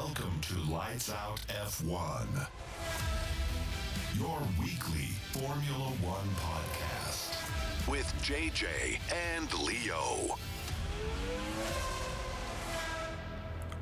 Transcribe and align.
Welcome 0.00 0.40
to 0.42 0.72
Lights 0.72 1.10
Out 1.10 1.40
F1, 1.48 2.46
your 4.16 4.38
weekly 4.60 5.08
Formula 5.32 5.90
One 6.02 6.28
podcast 6.36 7.34
with 7.88 8.06
JJ 8.22 9.00
and 9.34 9.52
Leo. 9.66 10.36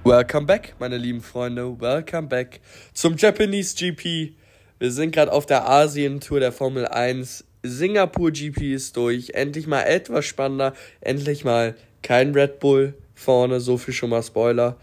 Welcome 0.04 0.46
back, 0.46 0.74
meine 0.78 0.96
lieben 0.96 1.20
Freunde. 1.20 1.78
Welcome 1.78 2.28
back 2.28 2.60
zum 2.94 3.16
Japanese 3.18 3.74
GP. 3.76 4.36
Wir 4.78 4.92
sind 4.92 5.10
gerade 5.10 5.32
auf 5.32 5.44
der 5.44 5.68
Asien-Tour 5.68 6.40
der 6.40 6.52
Formel 6.52 6.86
1. 6.86 7.44
Singapur 7.62 8.30
GP 8.30 8.72
ist 8.72 8.96
durch. 8.96 9.34
Endlich 9.34 9.66
mal 9.66 9.82
etwas 9.82 10.24
spannender. 10.24 10.72
Endlich 11.02 11.44
mal 11.44 11.76
kein 12.02 12.32
Red 12.32 12.58
Bull 12.58 12.94
vorne. 13.14 13.60
So 13.60 13.76
viel 13.76 13.92
schon 13.92 14.08
mal 14.08 14.22
Spoiler. 14.22 14.78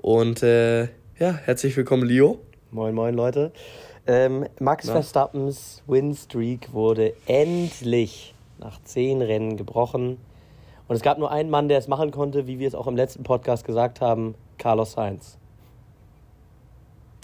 Und 0.00 0.42
äh, 0.42 0.84
ja, 1.18 1.32
herzlich 1.44 1.76
willkommen, 1.76 2.04
Leo. 2.04 2.38
Moin, 2.70 2.94
moin, 2.94 3.14
Leute. 3.14 3.52
Ähm, 4.06 4.46
Max 4.60 4.86
Na? 4.86 4.92
Verstappens 4.92 5.82
Winstreak 5.86 6.72
wurde 6.72 7.14
endlich 7.26 8.34
nach 8.58 8.80
zehn 8.84 9.20
Rennen 9.20 9.56
gebrochen. 9.56 10.18
Und 10.86 10.96
es 10.96 11.02
gab 11.02 11.18
nur 11.18 11.30
einen 11.30 11.50
Mann, 11.50 11.68
der 11.68 11.78
es 11.78 11.88
machen 11.88 12.10
konnte, 12.12 12.46
wie 12.46 12.58
wir 12.58 12.68
es 12.68 12.74
auch 12.74 12.86
im 12.86 12.96
letzten 12.96 13.24
Podcast 13.24 13.64
gesagt 13.66 14.00
haben: 14.00 14.34
Carlos 14.56 14.92
Sainz. 14.92 15.36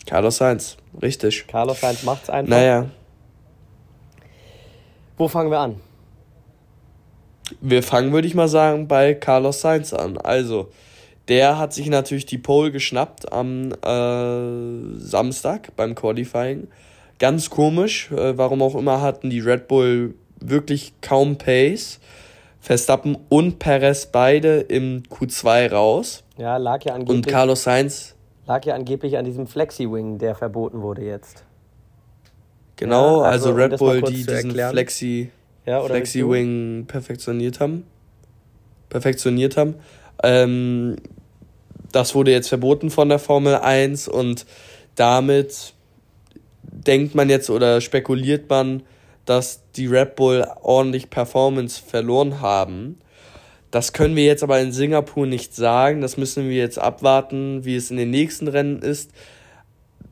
Carlos 0.07 0.37
Sainz, 0.37 0.77
richtig. 1.01 1.47
Carlos 1.47 1.81
Sainz 1.81 2.03
macht 2.03 2.25
es 2.25 2.31
einfach. 2.31 2.51
Naja. 2.51 2.91
Wo 5.17 5.29
fangen 5.29 5.51
wir 5.51 5.61
an? 5.61 5.81
Wir 7.61 7.83
fangen, 7.83 8.13
würde 8.13 8.27
ich 8.27 8.35
mal 8.35 8.49
sagen, 8.49 8.89
bei 8.89 9.15
Carlos 9.15 9.61
Sainz 9.61 9.93
an. 9.93 10.19
Also, 10.19 10.71
der 11.29 11.59
hat 11.59 11.73
sich 11.73 11.89
natürlich 11.89 12.27
die 12.27 12.39
Pole 12.39 12.71
geschnappt 12.71 13.33
am 13.33 13.73
äh, 13.73 14.99
Samstag 14.99 15.75
beim 15.77 15.95
Qualifying. 15.95 16.69
Ganz 17.19 17.51
komisch, 17.51 18.11
äh, 18.13 18.37
warum 18.37 18.61
auch 18.63 18.75
immer 18.75 19.01
hatten 19.01 19.31
die 19.31 19.41
Red 19.41 19.69
Bull 19.69 20.15
wirklich 20.41 20.93
kaum 21.01 21.39
Pace. 21.39 22.01
Verstappen 22.65 23.19
und 23.29 23.59
Perez 23.59 24.07
beide 24.07 24.61
im 24.61 25.03
Q2 25.03 25.71
raus. 25.71 26.25
Ja, 26.39 26.57
lag 26.57 26.83
ja 26.85 26.95
angeblich. 26.95 27.17
Und 27.19 27.27
Carlos 27.27 27.63
Sainz. 27.63 28.15
Lag 28.47 28.65
ja 28.65 28.75
angeblich 28.75 29.19
an 29.19 29.27
diesem 29.27 29.47
Flexi-Wing, 29.47 30.17
der 30.17 30.35
verboten 30.35 30.81
wurde 30.81 31.03
jetzt. 31.05 31.45
Genau, 32.77 33.23
ja, 33.23 33.29
also, 33.29 33.51
also, 33.51 33.63
Red 33.63 33.79
Bull, 33.79 34.03
die 34.03 34.25
diesen 34.25 34.53
Flexi, 34.53 35.31
ja, 35.67 35.83
Flexi 35.83 36.27
Wing 36.27 36.87
perfektioniert 36.87 37.61
haben. 37.61 37.85
Perfektioniert 38.89 39.59
haben. 39.59 39.75
Ähm, 40.23 40.97
das 41.93 42.15
wurde 42.15 42.33
jetzt 42.33 42.49
verboten 42.49 42.91
von 42.91 43.09
der 43.09 43.19
Formel 43.19 43.57
1 43.57 44.09
und 44.09 44.47
damit 44.95 45.75
denkt 46.63 47.15
man 47.15 47.31
jetzt 47.31 47.51
oder 47.51 47.81
spekuliert 47.81 48.49
man, 48.51 48.83
dass 49.25 49.63
die 49.77 49.87
Red 49.87 50.17
Bull 50.17 50.47
ordentlich 50.63 51.11
Performance 51.11 51.83
verloren 51.83 52.41
haben. 52.41 52.99
Das 53.71 53.93
können 53.93 54.15
wir 54.15 54.25
jetzt 54.25 54.43
aber 54.43 54.61
in 54.61 54.71
Singapur 54.71 55.27
nicht 55.27 55.55
sagen. 55.55 56.01
Das 56.01 56.17
müssen 56.17 56.49
wir 56.49 56.57
jetzt 56.57 56.79
abwarten, 56.79 57.65
wie 57.65 57.75
es 57.75 57.91
in 57.91 57.97
den 57.97 58.11
nächsten 58.11 58.47
Rennen 58.47 58.81
ist. 58.81 59.11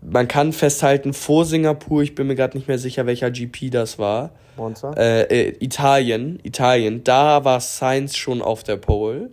Man 0.00 0.26
kann 0.26 0.52
festhalten, 0.52 1.12
vor 1.12 1.44
Singapur, 1.44 2.02
ich 2.02 2.16
bin 2.16 2.26
mir 2.26 2.34
gerade 2.34 2.56
nicht 2.56 2.66
mehr 2.66 2.78
sicher, 2.78 3.06
welcher 3.06 3.30
GP 3.30 3.70
das 3.70 4.00
war. 4.00 4.30
Monza? 4.56 4.92
Äh, 4.94 5.22
äh, 5.22 5.56
Italien, 5.60 6.40
Italien. 6.42 7.04
Da 7.04 7.44
war 7.44 7.60
Sainz 7.60 8.16
schon 8.16 8.42
auf 8.42 8.64
der 8.64 8.76
Pole. 8.78 9.30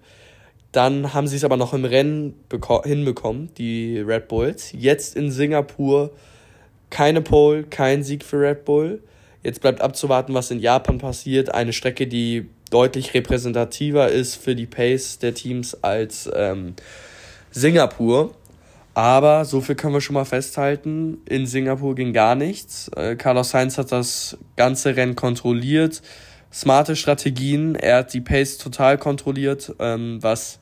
Dann 0.72 1.14
haben 1.14 1.28
sie 1.28 1.36
es 1.36 1.44
aber 1.44 1.58
noch 1.58 1.74
im 1.74 1.86
Rennen 1.86 2.36
hinbekommen, 2.84 3.50
die 3.58 4.00
Red 4.00 4.28
Bulls. 4.28 4.72
Jetzt 4.72 5.16
in 5.16 5.32
Singapur 5.32 6.12
keine 6.90 7.22
Pole, 7.22 7.64
kein 7.64 8.04
Sieg 8.04 8.24
für 8.24 8.40
Red 8.40 8.66
Bull. 8.66 9.02
Jetzt 9.44 9.62
bleibt 9.62 9.82
abzuwarten, 9.82 10.34
was 10.34 10.52
in 10.52 10.60
Japan 10.60 10.98
passiert. 10.98 11.54
Eine 11.54 11.74
Strecke, 11.74 12.08
die 12.08 12.50
deutlich 12.70 13.14
repräsentativer 13.14 14.10
ist 14.10 14.36
für 14.36 14.56
die 14.56 14.66
Pace 14.66 15.18
der 15.20 15.34
Teams 15.34 15.84
als 15.84 16.30
ähm, 16.34 16.76
Singapur. 17.52 18.32
Aber 18.94 19.46
so 19.46 19.62
viel 19.62 19.76
können 19.76 19.94
wir 19.94 20.02
schon 20.02 20.16
mal 20.16 20.26
festhalten. 20.26 21.20
In 21.26 21.46
Singapur 21.46 21.96
ging 21.96 22.12
gar 22.12 22.36
nichts. 22.36 22.90
Äh, 22.96 23.16
Carlos 23.16 23.52
Sainz 23.52 23.78
hat 23.78 23.92
das 23.92 24.38
ganze 24.58 24.96
Rennen 24.96 25.16
kontrolliert. 25.16 26.02
Smarte 26.52 26.96
Strategien. 26.96 27.76
Er 27.76 27.98
hat 27.98 28.14
die 28.14 28.22
Pace 28.22 28.58
total 28.58 28.98
kontrolliert, 28.98 29.74
ähm, 29.80 30.18
was 30.22 30.60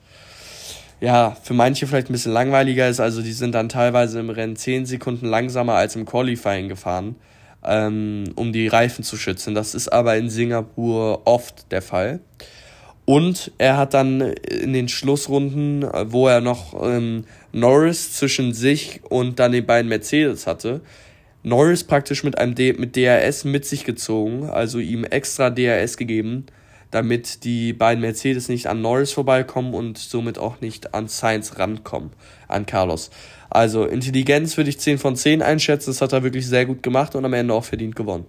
ja 1.00 1.38
für 1.44 1.54
manche 1.54 1.88
vielleicht 1.88 2.10
ein 2.10 2.14
bisschen 2.14 2.34
langweiliger 2.34 2.90
ist. 2.90 3.00
Also 3.00 3.22
die 3.22 3.34
sind 3.34 3.54
dann 3.54 3.70
teilweise 3.70 4.20
im 4.20 4.30
Rennen 4.30 4.56
10 4.56 4.86
Sekunden 4.86 5.28
langsamer 5.28 5.74
als 5.74 5.96
im 5.96 6.06
Qualifying 6.06 6.70
gefahren 6.70 7.16
ähm, 7.68 8.26
um 8.36 8.54
die 8.54 8.68
Reifen 8.68 9.04
zu 9.04 9.18
schützen. 9.18 9.54
Das 9.54 9.76
ist 9.76 9.90
aber 9.90 10.18
in 10.18 10.30
Singapur 10.30 11.22
oft 11.26 11.72
der 11.72 11.82
Fall. 11.82 12.20
Und 13.06 13.52
er 13.58 13.78
hat 13.78 13.94
dann 13.94 14.20
in 14.22 14.74
den 14.74 14.90
Schlussrunden, 14.90 15.86
wo 16.08 16.28
er 16.28 16.42
noch 16.42 16.74
ähm, 16.84 17.24
Norris 17.54 18.14
zwischen 18.14 18.54
sich 18.54 19.02
und 19.10 19.40
dann 19.40 19.54
den 19.54 19.66
beiden 19.66 19.88
Mercedes 19.88 20.46
hatte, 20.46 20.82
Norris 21.48 21.86
praktisch 21.86 22.24
mit 22.24 22.38
einem 22.38 22.56
D 22.56 22.74
mit 22.74 22.96
DRS 22.96 23.46
mit 23.46 23.66
sich 23.66 23.86
gezogen, 23.86 24.50
also 24.50 24.80
ihm 24.80 25.06
extra 25.06 25.50
DRS 25.50 25.96
gegeben, 25.96 26.46
damit 26.92 27.46
die 27.46 27.72
beiden 27.72 28.02
Mercedes 28.02 28.50
nicht 28.50 28.68
an 28.68 28.82
Norris 28.82 29.14
vorbeikommen 29.14 29.74
und 29.74 29.98
somit 29.98 30.38
auch 30.38 30.60
nicht 30.60 30.94
an 30.94 31.08
Sainz 31.08 31.58
rankommen, 31.58 32.12
an 32.50 32.66
Carlos. 32.66 33.12
Also 33.50 33.86
Intelligenz 33.86 34.58
würde 34.58 34.70
ich 34.70 34.80
10 34.80 34.98
von 34.98 35.16
10 35.16 35.42
einschätzen. 35.42 35.90
Das 35.90 36.02
hat 36.02 36.12
er 36.12 36.24
wirklich 36.24 36.46
sehr 36.46 36.66
gut 36.66 36.84
gemacht 36.84 37.16
und 37.16 37.24
am 37.24 37.34
Ende 37.34 37.54
auch 37.54 37.64
verdient 37.64 37.96
gewonnen. 37.96 38.26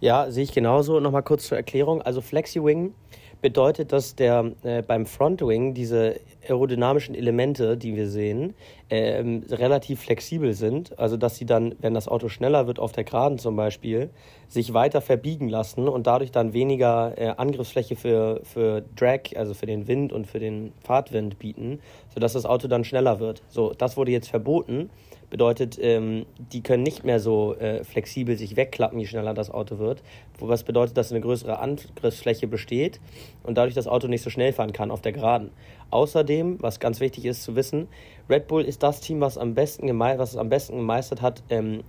Ja, 0.00 0.30
sehe 0.30 0.44
ich 0.44 0.52
genauso. 0.52 1.00
Nochmal 1.00 1.22
kurz 1.22 1.48
zur 1.48 1.58
Erklärung. 1.58 2.00
Also 2.00 2.22
FlexiWing 2.22 2.94
bedeutet, 3.42 3.92
dass 3.92 4.14
der 4.14 4.52
äh, 4.62 4.80
beim 4.80 5.04
Frontwing 5.04 5.74
diese 5.74 6.18
aerodynamischen 6.48 7.14
Elemente, 7.14 7.76
die 7.76 7.94
wir 7.94 8.08
sehen, 8.08 8.54
äh, 8.88 9.22
relativ 9.50 10.00
flexibel 10.00 10.54
sind. 10.54 10.98
Also 10.98 11.16
dass 11.18 11.36
sie 11.36 11.44
dann, 11.44 11.74
wenn 11.80 11.92
das 11.92 12.08
Auto 12.08 12.28
schneller 12.28 12.66
wird 12.66 12.78
auf 12.78 12.92
der 12.92 13.04
Geraden 13.04 13.38
zum 13.38 13.56
Beispiel, 13.56 14.10
sich 14.48 14.72
weiter 14.72 15.00
verbiegen 15.00 15.48
lassen 15.48 15.88
und 15.88 16.06
dadurch 16.06 16.30
dann 16.30 16.52
weniger 16.52 17.12
äh, 17.18 17.34
Angriffsfläche 17.36 17.96
für, 17.96 18.40
für 18.44 18.82
Drag, 18.96 19.36
also 19.36 19.52
für 19.52 19.66
den 19.66 19.86
Wind 19.88 20.12
und 20.12 20.26
für 20.26 20.38
den 20.38 20.72
Fahrtwind 20.82 21.38
bieten, 21.38 21.80
sodass 22.14 22.32
das 22.32 22.46
Auto 22.46 22.68
dann 22.68 22.84
schneller 22.84 23.20
wird. 23.20 23.42
So, 23.48 23.74
das 23.76 23.96
wurde 23.96 24.12
jetzt 24.12 24.30
verboten. 24.30 24.88
Bedeutet, 25.32 25.78
ähm, 25.80 26.26
die 26.36 26.62
können 26.62 26.82
nicht 26.82 27.04
mehr 27.04 27.18
so 27.18 27.54
äh, 27.54 27.84
flexibel 27.84 28.36
sich 28.36 28.54
wegklappen, 28.54 28.98
je 28.98 29.06
schneller 29.06 29.32
das 29.32 29.50
Auto 29.50 29.78
wird. 29.78 30.02
Was 30.38 30.62
bedeutet, 30.62 30.94
dass 30.98 31.10
eine 31.10 31.22
größere 31.22 31.58
Angriffsfläche 31.58 32.46
besteht 32.46 33.00
und 33.42 33.56
dadurch 33.56 33.74
das 33.74 33.86
Auto 33.86 34.08
nicht 34.08 34.20
so 34.20 34.28
schnell 34.28 34.52
fahren 34.52 34.74
kann 34.74 34.90
auf 34.90 35.00
der 35.00 35.12
Geraden. 35.12 35.48
Außerdem, 35.88 36.58
was 36.60 36.80
ganz 36.80 37.00
wichtig 37.00 37.24
ist 37.24 37.44
zu 37.44 37.56
wissen, 37.56 37.88
Red 38.28 38.46
Bull 38.46 38.62
ist 38.62 38.82
das 38.82 39.00
Team, 39.00 39.22
was, 39.22 39.38
am 39.38 39.54
besten 39.54 39.98
was 39.98 40.32
es 40.32 40.36
am 40.36 40.50
besten 40.50 40.76
gemeistert 40.76 41.22
hat, 41.22 41.42
ähm, 41.48 41.82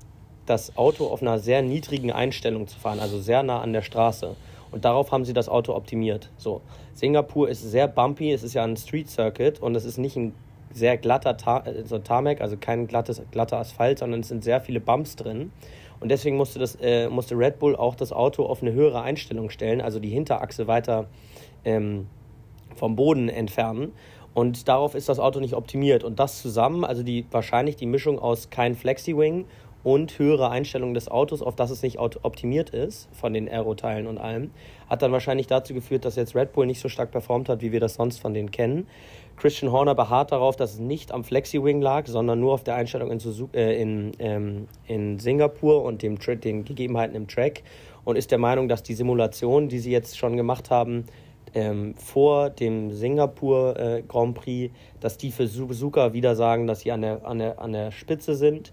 das 0.45 0.77
Auto 0.77 1.07
auf 1.07 1.21
einer 1.21 1.37
sehr 1.37 1.61
niedrigen 1.61 2.13
Einstellung 2.13 2.67
zu 2.67 2.79
fahren, 2.79 3.01
also 3.01 3.19
sehr 3.19 3.43
nah 3.43 3.59
an 3.59 3.73
der 3.73 3.81
Straße. 3.81 4.37
Und 4.71 4.85
darauf 4.85 5.11
haben 5.11 5.25
sie 5.25 5.33
das 5.33 5.49
Auto 5.49 5.75
optimiert. 5.75 6.29
So, 6.37 6.61
Singapur 6.93 7.49
ist 7.49 7.61
sehr 7.61 7.89
bumpy, 7.89 8.31
es 8.31 8.43
ist 8.43 8.53
ja 8.53 8.63
ein 8.63 8.77
Street 8.77 9.09
Circuit 9.09 9.59
und 9.61 9.75
es 9.75 9.83
ist 9.83 9.97
nicht 9.97 10.15
ein 10.15 10.33
sehr 10.73 10.97
glatter 10.97 11.37
Tar 11.37 11.65
also 11.65 11.99
Tarmac, 11.99 12.41
also 12.41 12.57
kein 12.57 12.87
glattes, 12.87 13.21
glatter 13.31 13.57
Asphalt, 13.57 13.99
sondern 13.99 14.21
es 14.21 14.27
sind 14.27 14.43
sehr 14.43 14.61
viele 14.61 14.79
Bumps 14.79 15.15
drin. 15.15 15.51
Und 15.99 16.09
deswegen 16.09 16.35
musste, 16.35 16.59
das, 16.59 16.77
äh, 16.81 17.07
musste 17.07 17.37
Red 17.37 17.59
Bull 17.59 17.75
auch 17.75 17.95
das 17.95 18.11
Auto 18.11 18.45
auf 18.45 18.61
eine 18.61 18.73
höhere 18.73 19.01
Einstellung 19.01 19.49
stellen, 19.49 19.79
also 19.79 19.99
die 19.99 20.09
Hinterachse 20.09 20.67
weiter 20.67 21.07
ähm, 21.63 22.07
vom 22.75 22.95
Boden 22.95 23.29
entfernen. 23.29 23.93
Und 24.33 24.67
darauf 24.67 24.95
ist 24.95 25.09
das 25.09 25.19
Auto 25.19 25.39
nicht 25.39 25.53
optimiert. 25.53 26.03
Und 26.03 26.19
das 26.19 26.41
zusammen, 26.41 26.83
also 26.83 27.03
die, 27.03 27.25
wahrscheinlich 27.31 27.75
die 27.75 27.85
Mischung 27.85 28.19
aus 28.19 28.49
kein 28.49 28.75
Flexi-Wing 28.75 29.45
und 29.83 30.17
höhere 30.17 30.49
Einstellung 30.49 30.93
des 30.93 31.09
Autos, 31.09 31.41
auf 31.41 31.55
das 31.55 31.69
es 31.69 31.83
nicht 31.83 31.99
optimiert 31.99 32.69
ist, 32.69 33.09
von 33.13 33.33
den 33.33 33.49
Aeroteilen 33.49 34.07
und 34.07 34.17
allem, 34.17 34.51
hat 34.89 35.01
dann 35.01 35.11
wahrscheinlich 35.11 35.47
dazu 35.47 35.73
geführt, 35.73 36.05
dass 36.05 36.15
jetzt 36.15 36.35
Red 36.35 36.53
Bull 36.53 36.65
nicht 36.65 36.79
so 36.79 36.87
stark 36.89 37.11
performt 37.11 37.49
hat, 37.49 37.61
wie 37.61 37.71
wir 37.71 37.79
das 37.79 37.95
sonst 37.95 38.19
von 38.19 38.33
denen 38.33 38.51
kennen. 38.51 38.87
Christian 39.35 39.71
Horner 39.71 39.95
beharrt 39.95 40.31
darauf, 40.31 40.55
dass 40.55 40.73
es 40.73 40.79
nicht 40.79 41.11
am 41.11 41.23
Flexi-Wing 41.23 41.81
lag, 41.81 42.07
sondern 42.07 42.39
nur 42.39 42.53
auf 42.53 42.63
der 42.63 42.75
Einstellung 42.75 43.11
in, 43.11 43.19
Suzuki, 43.19 43.57
äh, 43.57 43.81
in, 43.81 44.11
ähm, 44.19 44.67
in 44.87 45.19
Singapur 45.19 45.83
und 45.83 46.01
dem, 46.01 46.17
den 46.19 46.63
Gegebenheiten 46.63 47.15
im 47.15 47.27
Track 47.27 47.63
und 48.05 48.15
ist 48.17 48.31
der 48.31 48.37
Meinung, 48.37 48.67
dass 48.67 48.83
die 48.83 48.93
Simulation, 48.93 49.67
die 49.67 49.79
sie 49.79 49.91
jetzt 49.91 50.17
schon 50.17 50.37
gemacht 50.37 50.69
haben, 50.69 51.05
ähm, 51.55 51.93
vor 51.95 52.49
dem 52.49 52.91
Singapur 52.91 53.77
äh, 53.77 54.03
Grand 54.07 54.35
Prix, 54.35 54.73
dass 54.99 55.17
die 55.17 55.31
für 55.31 55.47
Suzuka 55.47 56.13
wieder 56.13 56.35
sagen, 56.35 56.67
dass 56.67 56.81
sie 56.81 56.91
an 56.91 57.01
der, 57.01 57.25
an 57.25 57.39
der, 57.39 57.59
an 57.59 57.73
der 57.73 57.91
Spitze 57.91 58.35
sind 58.35 58.71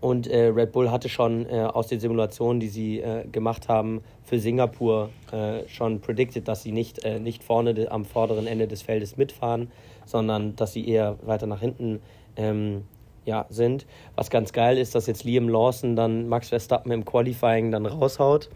Und 0.00 0.28
äh, 0.28 0.46
Red 0.46 0.72
Bull 0.72 0.90
hatte 0.90 1.08
schon 1.08 1.46
äh, 1.46 1.62
aus 1.62 1.88
den 1.88 2.00
Simulationen, 2.00 2.60
die 2.60 2.68
sie 2.68 3.00
äh, 3.00 3.26
gemacht 3.26 3.68
haben 3.68 4.02
für 4.24 4.38
Singapur, 4.38 5.10
äh, 5.32 5.68
schon 5.68 6.00
predicted, 6.00 6.46
dass 6.48 6.62
sie 6.62 6.72
nicht, 6.72 7.04
äh, 7.04 7.18
nicht 7.18 7.42
vorne 7.42 7.74
de, 7.74 7.88
am 7.88 8.04
vorderen 8.04 8.46
Ende 8.46 8.66
des 8.66 8.82
Feldes 8.82 9.16
mitfahren, 9.16 9.70
sondern 10.06 10.56
dass 10.56 10.72
sie 10.72 10.88
eher 10.88 11.18
weiter 11.22 11.46
nach 11.46 11.60
hinten 11.60 12.00
ähm, 12.36 12.84
ja, 13.26 13.46
sind. 13.50 13.84
Was 14.14 14.30
ganz 14.30 14.52
geil 14.52 14.78
ist, 14.78 14.94
dass 14.94 15.06
jetzt 15.06 15.24
Liam 15.24 15.48
Lawson 15.48 15.96
dann 15.96 16.28
Max 16.28 16.48
Verstappen 16.48 16.92
im 16.92 17.04
Qualifying 17.04 17.70
dann 17.70 17.84
raushaut. 17.84 18.48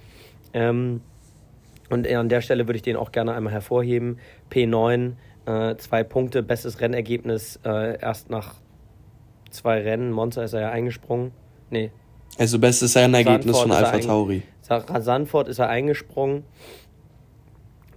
Ähm, 0.55 1.03
und 1.91 2.09
an 2.09 2.29
der 2.31 2.41
Stelle 2.41 2.67
würde 2.67 2.77
ich 2.77 2.83
den 2.83 2.97
auch 2.97 3.13
gerne 3.13 3.35
einmal 3.35 3.53
hervorheben. 3.53 4.19
P9, 4.51 5.13
äh, 5.45 5.77
zwei 5.77 6.03
Punkte, 6.03 6.43
bestes 6.43 6.81
Rennergebnis 6.81 7.61
erst 7.63 8.31
nach 8.31 8.55
zwei 9.55 9.81
Rennen. 9.81 10.11
Monza 10.11 10.43
ist 10.43 10.53
er 10.53 10.61
ja 10.61 10.71
eingesprungen. 10.71 11.33
Nee. 11.71 11.91
Also 12.39 12.59
bestes 12.59 12.97
Rennergebnis 12.97 13.59
von 13.59 13.73
Alpha 13.73 13.99
Tauri. 13.99 14.43
Sandford 14.63 15.49
ist 15.49 15.59
er 15.59 15.69
eingesprungen. 15.69 16.45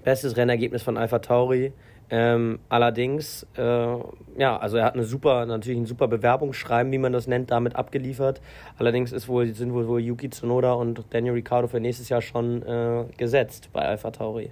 Bestes 0.03 0.37
Rennergebnis 0.37 0.83
von 0.83 0.97
Alpha 0.97 1.19
Tauri. 1.19 1.73
Ähm, 2.09 2.59
allerdings, 2.69 3.45
äh, 3.57 3.61
ja, 3.61 4.57
also 4.57 4.77
er 4.77 4.85
hat 4.85 4.93
eine 4.93 5.03
super, 5.03 5.45
natürlich 5.45 5.77
ein 5.77 5.85
super 5.85 6.07
Bewerbungsschreiben, 6.07 6.89
wie 6.93 6.97
man 6.97 7.11
das 7.11 7.27
nennt, 7.27 7.51
damit 7.51 7.75
abgeliefert. 7.75 8.39
Allerdings 8.77 9.11
ist 9.11 9.27
wohl, 9.27 9.53
sind 9.53 9.73
wohl, 9.73 9.87
wohl 9.87 9.99
Yuki 9.99 10.29
Tsunoda 10.29 10.73
und 10.73 11.03
Daniel 11.09 11.33
Ricciardo 11.33 11.67
für 11.67 11.81
nächstes 11.81 12.07
Jahr 12.07 12.21
schon 12.21 12.61
äh, 12.63 13.05
gesetzt 13.17 13.69
bei 13.73 13.81
Alpha 13.81 14.11
Tauri. 14.11 14.51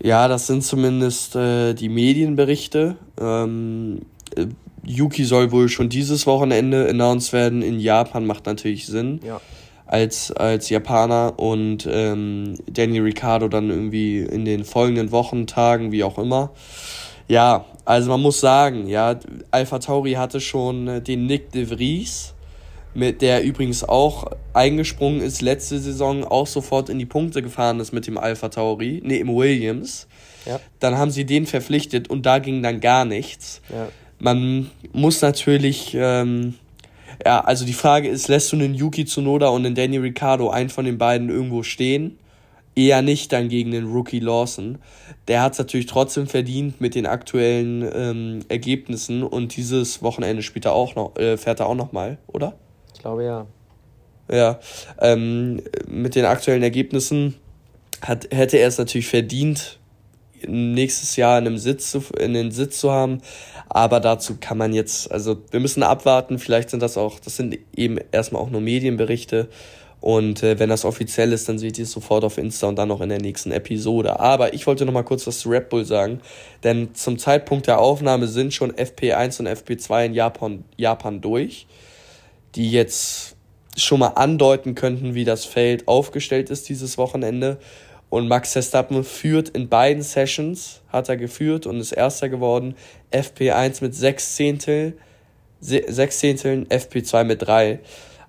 Ja, 0.00 0.28
das 0.28 0.46
sind 0.46 0.62
zumindest 0.62 1.36
äh, 1.36 1.74
die 1.74 1.90
Medienberichte. 1.90 2.96
Ähm, 3.20 4.00
äh, 4.00 4.17
Yuki 4.84 5.24
soll 5.24 5.52
wohl 5.52 5.68
schon 5.68 5.88
dieses 5.88 6.26
Wochenende 6.26 6.88
announced 6.88 7.32
werden. 7.32 7.62
In 7.62 7.78
Japan 7.80 8.26
macht 8.26 8.46
natürlich 8.46 8.86
Sinn. 8.86 9.20
Ja. 9.24 9.40
Als, 9.86 10.32
als 10.32 10.68
Japaner 10.68 11.38
und 11.38 11.88
ähm, 11.90 12.54
Danny 12.70 12.98
Ricciardo 12.98 13.48
dann 13.48 13.70
irgendwie 13.70 14.18
in 14.18 14.44
den 14.44 14.64
folgenden 14.64 15.12
Wochen, 15.12 15.46
Tagen, 15.46 15.92
wie 15.92 16.04
auch 16.04 16.18
immer. 16.18 16.50
Ja, 17.26 17.64
also 17.84 18.10
man 18.10 18.20
muss 18.20 18.40
sagen, 18.40 18.86
ja, 18.86 19.18
Alpha 19.50 19.78
Tauri 19.78 20.12
hatte 20.12 20.40
schon 20.40 20.88
äh, 20.88 21.00
den 21.00 21.24
Nick 21.26 21.52
de 21.52 21.66
Vries, 21.66 22.34
mit 22.94 23.22
der 23.22 23.44
übrigens 23.44 23.82
auch 23.82 24.26
eingesprungen 24.52 25.22
ist 25.22 25.40
letzte 25.40 25.78
Saison, 25.78 26.24
auch 26.24 26.46
sofort 26.46 26.88
in 26.90 26.98
die 26.98 27.06
Punkte 27.06 27.42
gefahren 27.42 27.80
ist 27.80 27.92
mit 27.92 28.06
dem 28.06 28.18
Alpha 28.18 28.48
Tauri, 28.48 29.00
nee, 29.04 29.16
im 29.16 29.34
Williams. 29.34 30.06
Ja. 30.44 30.60
Dann 30.80 30.98
haben 30.98 31.10
sie 31.10 31.24
den 31.24 31.46
verpflichtet 31.46 32.08
und 32.08 32.26
da 32.26 32.38
ging 32.38 32.62
dann 32.62 32.80
gar 32.80 33.04
nichts. 33.04 33.62
Ja. 33.70 33.88
Man 34.18 34.70
muss 34.92 35.20
natürlich, 35.22 35.94
ähm, 35.94 36.54
ja, 37.24 37.40
also 37.40 37.64
die 37.64 37.72
Frage 37.72 38.08
ist, 38.08 38.28
lässt 38.28 38.52
du 38.52 38.56
einen 38.56 38.74
Yuki 38.74 39.04
Tsunoda 39.04 39.48
und 39.48 39.64
einen 39.64 39.74
Danny 39.74 39.98
Ricciardo, 39.98 40.50
einen 40.50 40.70
von 40.70 40.84
den 40.84 40.98
beiden, 40.98 41.28
irgendwo 41.28 41.62
stehen? 41.62 42.18
Eher 42.74 43.02
nicht 43.02 43.32
dann 43.32 43.48
gegen 43.48 43.72
den 43.72 43.86
Rookie 43.86 44.20
Lawson. 44.20 44.78
Der 45.26 45.42
hat 45.42 45.52
es 45.52 45.58
natürlich 45.58 45.86
trotzdem 45.86 46.26
verdient 46.26 46.80
mit 46.80 46.94
den 46.94 47.06
aktuellen 47.06 47.88
ähm, 47.92 48.40
Ergebnissen 48.48 49.22
und 49.22 49.56
dieses 49.56 50.02
Wochenende 50.02 50.42
spielt 50.42 50.64
er 50.64 50.72
auch 50.72 50.94
noch, 50.94 51.16
äh, 51.16 51.36
fährt 51.36 51.60
er 51.60 51.66
auch 51.66 51.74
noch 51.74 51.92
mal, 51.92 52.18
oder? 52.28 52.54
Ich 52.94 53.00
glaube 53.00 53.24
ja. 53.24 53.46
Ja, 54.30 54.60
ähm, 55.00 55.62
mit 55.88 56.14
den 56.14 56.24
aktuellen 56.24 56.62
Ergebnissen 56.62 57.34
hat, 58.02 58.28
hätte 58.30 58.58
er 58.58 58.68
es 58.68 58.78
natürlich 58.78 59.08
verdient, 59.08 59.78
nächstes 60.46 61.16
Jahr 61.16 61.38
in, 61.38 61.46
einem 61.46 61.58
Sitz 61.58 61.90
zu, 61.90 62.02
in 62.18 62.34
den 62.34 62.50
Sitz 62.50 62.80
zu 62.80 62.90
haben. 62.90 63.20
Aber 63.68 64.00
dazu 64.00 64.36
kann 64.40 64.58
man 64.58 64.72
jetzt, 64.72 65.10
also 65.10 65.42
wir 65.50 65.60
müssen 65.60 65.82
abwarten. 65.82 66.38
Vielleicht 66.38 66.70
sind 66.70 66.82
das 66.82 66.96
auch, 66.96 67.18
das 67.20 67.36
sind 67.36 67.58
eben 67.74 67.98
erstmal 68.12 68.42
auch 68.42 68.50
nur 68.50 68.60
Medienberichte. 68.60 69.48
Und 70.00 70.42
äh, 70.42 70.58
wenn 70.58 70.68
das 70.68 70.84
offiziell 70.84 71.32
ist, 71.32 71.48
dann 71.48 71.58
seht 71.58 71.78
ihr 71.78 71.84
es 71.84 71.90
sofort 71.90 72.22
auf 72.22 72.38
Insta 72.38 72.68
und 72.68 72.76
dann 72.76 72.88
noch 72.88 73.00
in 73.00 73.08
der 73.08 73.20
nächsten 73.20 73.50
Episode. 73.50 74.20
Aber 74.20 74.54
ich 74.54 74.66
wollte 74.66 74.84
noch 74.84 74.92
mal 74.92 75.02
kurz 75.02 75.26
was 75.26 75.40
zu 75.40 75.48
Red 75.48 75.68
Bull 75.70 75.84
sagen, 75.84 76.20
denn 76.62 76.94
zum 76.94 77.18
Zeitpunkt 77.18 77.66
der 77.66 77.80
Aufnahme 77.80 78.28
sind 78.28 78.54
schon 78.54 78.72
FP1 78.72 79.40
und 79.40 79.48
FP2 79.48 80.06
in 80.06 80.14
Japan, 80.14 80.64
Japan 80.76 81.20
durch, 81.20 81.66
die 82.54 82.70
jetzt 82.70 83.34
schon 83.76 84.00
mal 84.00 84.08
andeuten 84.08 84.74
könnten, 84.74 85.14
wie 85.14 85.24
das 85.24 85.44
Feld 85.44 85.88
aufgestellt 85.88 86.50
ist 86.50 86.68
dieses 86.68 86.96
Wochenende. 86.98 87.58
Und 88.10 88.28
Max 88.28 88.52
Verstappen 88.52 89.04
führt 89.04 89.50
in 89.50 89.68
beiden 89.68 90.02
Sessions, 90.02 90.80
hat 90.88 91.08
er 91.08 91.16
geführt 91.16 91.66
und 91.66 91.78
ist 91.78 91.92
Erster 91.92 92.28
geworden. 92.28 92.74
FP1 93.12 93.82
mit 93.82 93.94
6 93.94 94.34
Zehntel, 94.34 94.96
6 95.60 96.18
Zehnteln, 96.18 96.66
FP2 96.68 97.24
mit 97.24 97.42
3. 97.42 97.80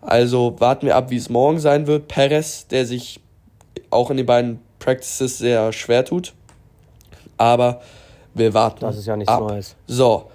Also 0.01 0.55
warten 0.59 0.85
wir 0.85 0.95
ab, 0.95 1.11
wie 1.11 1.17
es 1.17 1.29
morgen 1.29 1.59
sein 1.59 1.87
wird. 1.87 2.07
Perez, 2.07 2.67
der 2.67 2.85
sich 2.85 3.21
auch 3.89 4.09
in 4.09 4.17
den 4.17 4.25
beiden 4.25 4.59
Practices 4.79 5.37
sehr 5.37 5.71
schwer 5.71 6.03
tut. 6.03 6.33
Aber 7.37 7.81
wir 8.33 8.53
warten. 8.53 8.81
Das 8.81 8.97
ist 8.97 9.05
ja 9.05 9.15
nichts 9.15 9.31
ab. 9.31 9.41
Neues. 9.41 9.75
So, 9.87 10.29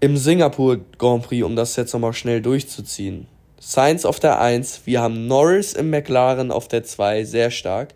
im 0.00 0.16
Singapur 0.16 0.80
Grand 0.98 1.22
Prix, 1.22 1.44
um 1.44 1.56
das 1.56 1.76
jetzt 1.76 1.92
nochmal 1.92 2.12
schnell 2.12 2.42
durchzuziehen. 2.42 3.26
Sainz 3.58 4.06
auf 4.06 4.18
der 4.20 4.40
1, 4.40 4.82
wir 4.86 5.02
haben 5.02 5.26
Norris 5.26 5.74
im 5.74 5.90
McLaren 5.90 6.50
auf 6.50 6.68
der 6.68 6.84
2, 6.84 7.24
sehr 7.24 7.50
stark. 7.50 7.94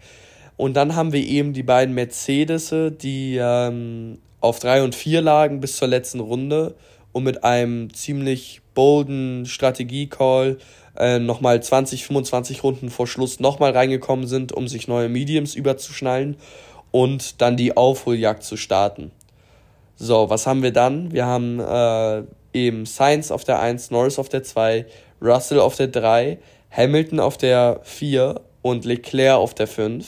Und 0.56 0.74
dann 0.74 0.94
haben 0.94 1.12
wir 1.12 1.24
eben 1.24 1.52
die 1.52 1.62
beiden 1.62 1.94
Mercedes, 1.94 2.72
die 2.72 3.38
ähm, 3.40 4.18
auf 4.40 4.58
3 4.60 4.82
und 4.82 4.94
4 4.94 5.20
lagen 5.20 5.60
bis 5.60 5.76
zur 5.76 5.88
letzten 5.88 6.20
Runde 6.20 6.74
und 7.12 7.24
mit 7.24 7.44
einem 7.44 7.92
ziemlich 7.92 8.60
bolden 8.74 9.46
Strategie-Call 9.46 10.58
äh, 10.96 11.18
nochmal 11.18 11.62
20, 11.62 12.04
25 12.04 12.62
Runden 12.62 12.90
vor 12.90 13.06
Schluss 13.06 13.40
nochmal 13.40 13.72
reingekommen 13.72 14.26
sind, 14.26 14.52
um 14.52 14.68
sich 14.68 14.86
neue 14.86 15.08
Mediums 15.08 15.54
überzuschnallen 15.54 16.36
und 16.90 17.40
dann 17.40 17.56
die 17.56 17.76
Aufholjagd 17.76 18.42
zu 18.42 18.56
starten. 18.56 19.10
So, 19.96 20.28
was 20.30 20.46
haben 20.46 20.62
wir 20.62 20.72
dann? 20.72 21.12
Wir 21.12 21.26
haben 21.26 21.60
äh, 21.60 22.22
eben 22.52 22.86
Sainz 22.86 23.30
auf 23.30 23.44
der 23.44 23.60
1, 23.60 23.90
Norris 23.90 24.18
auf 24.18 24.28
der 24.28 24.42
2, 24.42 24.86
Russell 25.20 25.60
auf 25.60 25.76
der 25.76 25.88
3, 25.88 26.38
Hamilton 26.70 27.20
auf 27.20 27.36
der 27.36 27.80
4 27.82 28.40
und 28.64 28.86
Leclerc 28.86 29.36
auf 29.36 29.52
der 29.52 29.66
5. 29.66 30.06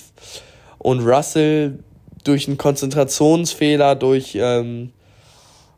Und 0.78 1.00
Russell 1.00 1.78
durch 2.24 2.48
einen 2.48 2.56
Konzentrationsfehler, 2.56 3.94
durch, 3.94 4.34
ähm, 4.34 4.92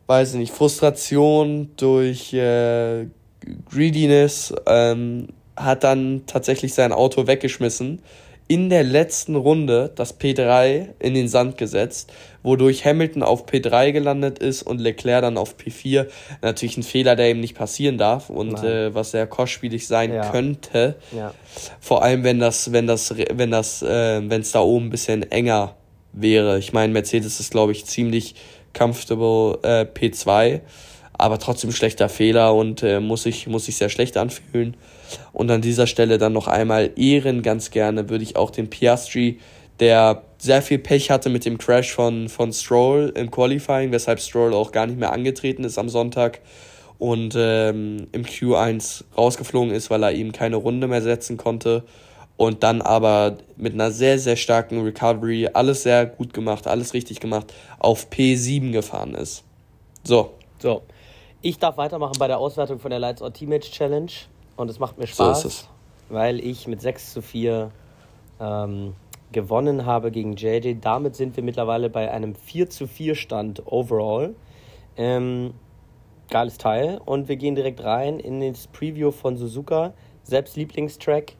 weiß 0.06 0.34
ich 0.34 0.38
nicht, 0.38 0.54
Frustration, 0.54 1.70
durch 1.76 2.32
äh, 2.32 3.06
Greediness, 3.68 4.54
ähm, 4.66 5.26
hat 5.56 5.82
dann 5.82 6.22
tatsächlich 6.26 6.72
sein 6.72 6.92
Auto 6.92 7.26
weggeschmissen 7.26 8.00
in 8.48 8.70
der 8.70 8.82
letzten 8.82 9.36
Runde 9.36 9.92
das 9.94 10.18
P3 10.18 10.88
in 10.98 11.12
den 11.12 11.28
Sand 11.28 11.58
gesetzt, 11.58 12.10
wodurch 12.42 12.84
Hamilton 12.84 13.22
auf 13.22 13.46
P3 13.46 13.92
gelandet 13.92 14.38
ist 14.38 14.62
und 14.62 14.80
Leclerc 14.80 15.20
dann 15.20 15.36
auf 15.36 15.56
P4. 15.56 16.06
Natürlich 16.40 16.78
ein 16.78 16.82
Fehler, 16.82 17.14
der 17.14 17.30
ihm 17.30 17.40
nicht 17.40 17.54
passieren 17.54 17.98
darf 17.98 18.30
und 18.30 18.64
äh, 18.64 18.94
was 18.94 19.10
sehr 19.10 19.26
kostspielig 19.26 19.86
sein 19.86 20.14
ja. 20.14 20.30
könnte. 20.30 20.96
Ja. 21.14 21.34
Vor 21.78 22.02
allem, 22.02 22.24
wenn 22.24 22.38
das, 22.38 22.72
wenn 22.72 22.86
das, 22.86 23.14
wenn 23.16 23.50
das, 23.50 23.82
äh, 23.82 24.22
wenn 24.28 24.40
es 24.40 24.52
da 24.52 24.60
oben 24.60 24.86
ein 24.86 24.90
bisschen 24.90 25.30
enger 25.30 25.76
wäre. 26.12 26.58
Ich 26.58 26.72
meine, 26.72 26.92
Mercedes 26.92 27.40
ist, 27.40 27.50
glaube 27.50 27.72
ich, 27.72 27.84
ziemlich 27.84 28.34
comfortable 28.76 29.58
äh, 29.62 29.84
P2, 29.84 30.60
aber 31.18 31.38
trotzdem 31.38 31.72
schlechter 31.72 32.08
Fehler 32.08 32.54
und 32.54 32.82
äh, 32.82 33.00
muss 33.00 33.24
sich 33.24 33.46
muss 33.48 33.66
sich 33.66 33.76
sehr 33.76 33.88
schlecht 33.88 34.16
anfühlen. 34.16 34.76
Und 35.32 35.50
an 35.50 35.60
dieser 35.60 35.86
Stelle 35.86 36.18
dann 36.18 36.32
noch 36.32 36.46
einmal 36.46 36.90
ehren 36.96 37.42
ganz 37.42 37.70
gerne 37.70 38.08
würde 38.08 38.24
ich 38.24 38.36
auch 38.36 38.50
den 38.50 38.70
Piastri, 38.70 39.38
der 39.80 40.22
sehr 40.38 40.62
viel 40.62 40.78
Pech 40.78 41.10
hatte 41.10 41.28
mit 41.28 41.44
dem 41.44 41.58
Crash 41.58 41.92
von, 41.92 42.28
von 42.28 42.52
Stroll 42.52 43.12
im 43.16 43.30
Qualifying, 43.30 43.90
weshalb 43.90 44.20
Stroll 44.20 44.54
auch 44.54 44.72
gar 44.72 44.86
nicht 44.86 44.98
mehr 44.98 45.12
angetreten 45.12 45.64
ist 45.64 45.78
am 45.78 45.88
Sonntag 45.88 46.40
und 46.98 47.34
ähm, 47.36 48.08
im 48.12 48.24
Q1 48.24 49.04
rausgeflogen 49.16 49.72
ist, 49.72 49.90
weil 49.90 50.02
er 50.02 50.12
ihm 50.12 50.32
keine 50.32 50.56
Runde 50.56 50.86
mehr 50.86 51.02
setzen 51.02 51.36
konnte. 51.36 51.84
Und 52.36 52.62
dann 52.62 52.82
aber 52.82 53.38
mit 53.56 53.74
einer 53.74 53.90
sehr, 53.90 54.20
sehr 54.20 54.36
starken 54.36 54.82
Recovery, 54.82 55.48
alles 55.52 55.82
sehr 55.82 56.06
gut 56.06 56.32
gemacht, 56.32 56.68
alles 56.68 56.94
richtig 56.94 57.18
gemacht, 57.18 57.52
auf 57.80 58.08
P7 58.10 58.70
gefahren 58.70 59.16
ist. 59.16 59.42
So. 60.04 60.34
So. 60.60 60.82
Ich 61.40 61.58
darf 61.58 61.76
weitermachen 61.76 62.16
bei 62.18 62.26
der 62.26 62.38
Auswertung 62.38 62.80
von 62.80 62.90
der 62.90 62.98
Lights 62.98 63.22
Out 63.22 63.34
Teammates 63.34 63.70
Challenge 63.70 64.10
und 64.56 64.68
es 64.70 64.80
macht 64.80 64.98
mir 64.98 65.06
Spaß, 65.06 65.42
so 65.42 65.66
weil 66.08 66.40
ich 66.40 66.66
mit 66.66 66.80
6 66.80 67.12
zu 67.12 67.22
4 67.22 67.70
ähm, 68.40 68.94
gewonnen 69.30 69.86
habe 69.86 70.10
gegen 70.10 70.34
JJ. 70.34 70.74
Damit 70.80 71.14
sind 71.14 71.36
wir 71.36 71.44
mittlerweile 71.44 71.90
bei 71.90 72.10
einem 72.10 72.34
4 72.34 72.70
zu 72.70 72.86
4 72.88 73.14
Stand 73.14 73.62
overall. 73.66 74.34
Ähm, 74.96 75.54
geiles 76.28 76.58
Teil. 76.58 77.00
Und 77.04 77.28
wir 77.28 77.36
gehen 77.36 77.54
direkt 77.54 77.84
rein 77.84 78.18
in 78.18 78.40
das 78.40 78.66
Preview 78.66 79.12
von 79.12 79.36
Suzuka, 79.36 79.92
selbst 80.24 80.56
Lieblingstrack. 80.56 81.34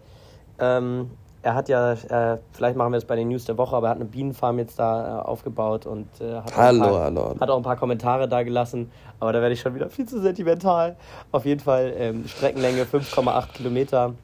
Ähm, 0.61 1.11
er 1.42 1.54
hat 1.54 1.68
ja, 1.68 1.92
äh, 1.92 2.38
vielleicht 2.52 2.76
machen 2.76 2.92
wir 2.92 2.99
es 2.99 3.04
bei 3.04 3.14
den 3.14 3.28
News 3.28 3.45
der 3.45 3.57
Woche, 3.57 3.76
aber 3.76 3.88
er 3.88 3.90
hat 3.90 3.97
eine 3.99 4.07
Bienenfarm 4.07 4.59
jetzt 4.59 4.78
da 4.78 5.21
äh, 5.21 5.23
aufgebaut 5.23 5.87
und 5.87 6.09
äh, 6.21 6.35
hat, 6.35 6.57
hallo, 6.57 6.85
auch 6.85 6.90
paar, 6.90 7.04
hallo. 7.04 7.35
hat 7.40 7.50
auch 7.50 7.57
ein 7.57 7.62
paar 7.62 7.76
Kommentare 7.76 8.28
da 8.28 8.42
gelassen. 8.42 8.90
Aber 9.21 9.33
da 9.33 9.40
werde 9.40 9.54
ich 9.54 9.61
schon 9.61 9.75
wieder 9.75 9.88
viel 9.88 10.07
zu 10.07 10.21
sentimental. 10.21 10.97
Auf 11.30 11.45
jeden 11.45 11.61
Fall 11.61 11.95
ähm, 11.97 12.26
Streckenlänge 12.26 12.85
5,8 12.85 13.52
Kilometer, 13.52 14.14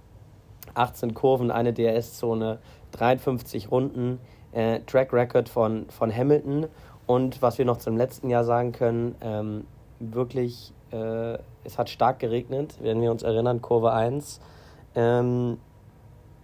18 0.75 1.15
Kurven, 1.15 1.51
eine 1.51 1.73
DRS-Zone, 1.73 2.59
53 2.93 3.71
Runden, 3.71 4.19
äh, 4.53 4.81
Track 4.81 5.13
Record 5.13 5.49
von, 5.49 5.87
von 5.91 6.15
Hamilton. 6.15 6.67
Und 7.07 7.43
was 7.43 7.59
wir 7.59 7.65
noch 7.65 7.77
zum 7.77 7.97
letzten 7.97 8.29
Jahr 8.29 8.45
sagen 8.45 8.73
können, 8.73 9.15
ähm, 9.21 9.67
wirklich, 10.01 10.73
äh, 10.91 11.39
es 11.63 11.79
hat 11.79 11.91
stark 11.91 12.19
geregnet, 12.19 12.75
wenn 12.81 13.01
wir 13.01 13.13
uns 13.13 13.23
erinnern, 13.23 13.63
Kurve 13.63 13.93
1. 13.93 14.41
Ähm, 14.97 15.59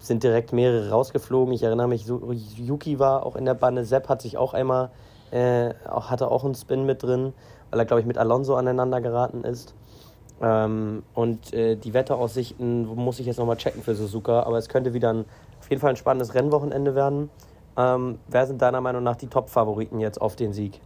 sind 0.01 0.25
direkt 0.25 0.53
mehrere 0.53 0.91
rausgeflogen. 0.91 1.55
Ich 1.55 1.63
erinnere 1.63 1.87
mich, 1.87 2.07
Yuki 2.07 2.99
war 2.99 3.25
auch 3.25 3.37
in 3.37 3.45
der 3.45 3.55
Bande. 3.55 3.85
Sepp 3.85 4.09
hat 4.09 4.23
sich 4.23 4.37
auch 4.39 4.55
einmal, 4.55 4.91
äh, 5.31 5.75
hatte 5.85 6.31
auch 6.31 6.45
einen 6.45 6.55
Spin 6.55 6.87
mit 6.87 7.03
drin, 7.03 7.35
weil 7.71 7.79
er, 7.79 7.85
glaube 7.85 8.01
ich, 8.01 8.07
mit 8.07 8.19
Alonso 8.19 8.57
aneinander 8.57 9.01
geraten 9.01 9.45
ist. 9.45 9.75
Ähm, 10.41 11.03
und 11.15 11.53
äh, 11.53 11.77
die 11.77 11.93
Wetteraussichten 11.93 12.87
muss 12.87 13.21
ich 13.21 13.27
jetzt 13.27 13.39
nochmal 13.39 13.57
checken 13.57 13.83
für 13.83 13.95
Suzuka, 13.95 14.43
aber 14.43 14.57
es 14.57 14.71
könnte 14.71 14.95
wieder 14.95 15.13
ein, 15.13 15.25
auf 15.61 15.69
jeden 15.69 15.81
Fall 15.81 15.91
ein 15.91 15.97
spannendes 15.97 16.35
Rennwochenende 16.35 16.95
werden. 16.95 17.29
Ähm, 17.77 18.19
wer 18.27 18.47
sind 18.47 18.63
deiner 18.63 18.81
Meinung 18.81 19.03
nach 19.03 19.17
die 19.17 19.29
Top-Favoriten 19.29 20.01
jetzt 20.01 20.21
auf 20.21 20.37
den 20.37 20.55
Sieg? 20.55 20.81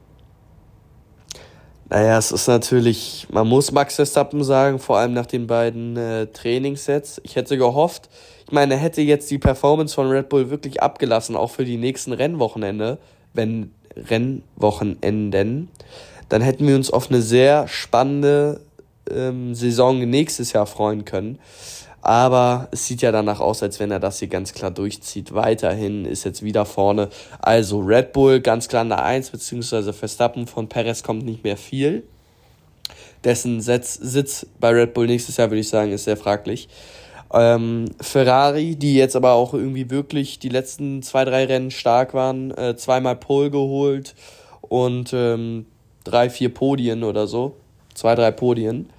Naja, 1.91 2.17
es 2.17 2.33
ist 2.33 2.47
natürlich, 2.47 3.27
man 3.31 3.47
muss 3.47 3.71
Max 3.71 3.97
Verstappen 3.97 4.43
sagen, 4.43 4.79
vor 4.79 4.99
allem 4.99 5.13
nach 5.13 5.27
den 5.27 5.47
beiden 5.47 5.97
äh, 5.97 6.27
Trainingssets. 6.29 7.21
Ich 7.25 7.37
hätte 7.37 7.59
gehofft, 7.59 8.09
ich 8.47 8.53
meine, 8.53 8.77
hätte 8.77 9.03
jetzt 9.03 9.31
die 9.31 9.39
Performance 9.39 9.95
von 9.95 10.09
Red 10.09 10.29
Bull 10.29 10.51
wirklich 10.51 10.83
abgelassen, 10.83 11.37
auch 11.37 11.51
für 11.51 11.65
die 11.65 11.77
nächsten 11.77 12.13
Rennwochenende, 12.13 12.99
wenn 13.33 13.73
Rennwochenenden, 13.97 15.69
dann 16.29 16.43
hätten 16.43 16.67
wir 16.67 16.77
uns 16.77 16.91
auf 16.91 17.11
eine 17.11 17.23
sehr 17.23 17.69
spannende 17.69 18.61
ähm, 19.11 19.55
Saison 19.55 19.99
nächstes 20.09 20.53
Jahr 20.53 20.67
freuen 20.67 21.05
können. 21.05 21.39
Aber 22.05 22.69
es 22.71 22.87
sieht 22.87 23.01
ja 23.01 23.13
danach 23.13 23.41
aus, 23.41 23.63
als 23.63 23.81
wenn 23.81 23.91
er 23.91 23.99
das 23.99 24.19
hier 24.19 24.29
ganz 24.29 24.53
klar 24.53 24.71
durchzieht. 24.71 25.33
Weiterhin 25.33 26.05
ist 26.05 26.25
jetzt 26.25 26.43
wieder 26.43 26.67
vorne. 26.67 27.09
Also 27.41 27.81
Red 27.81 28.13
Bull 28.13 28.43
ganz 28.43 28.69
klar 28.69 28.83
an 28.83 28.91
der 28.91 29.03
1, 29.03 29.31
beziehungsweise 29.31 29.95
Verstappen 29.95 30.47
von 30.47 30.69
Perez 30.69 31.03
kommt 31.03 31.25
nicht 31.25 31.45
mehr 31.45 31.57
viel. 31.57 32.03
Dessen 33.25 33.63
Sitz, 33.63 33.95
Sitz 33.95 34.47
bei 34.61 34.69
Red 34.69 34.93
Bull 34.93 35.07
nächstes 35.07 35.39
Jahr, 35.39 35.51
würde 35.51 35.61
ich 35.61 35.71
sagen, 35.71 35.93
ist 35.93 36.05
sehr 36.05 36.19
fraglich. 36.19 36.69
Ähm, 37.33 37.87
Ferrari, 38.03 38.77
die 38.77 38.97
jetzt 38.97 39.17
aber 39.17 39.33
auch 39.33 39.55
irgendwie 39.55 39.89
wirklich 39.89 40.39
die 40.39 40.51
letzten 40.51 41.03
zwei, 41.03 41.25
drei 41.25 41.47
Rennen 41.47 41.71
stark 41.71 42.13
waren, 42.13 42.51
äh, 42.51 42.77
zweimal 42.77 43.17
Pole 43.17 43.51
geholt 43.51 44.15
und 44.61 45.15
ähm, 45.15 45.65
drei, 46.05 46.29
vier 46.29 46.53
Podien 46.53 47.03
oder 47.03 47.27
so. 47.27 47.57
Zwei, 47.95 48.15
drei 48.15 48.31
Podien. 48.31 48.91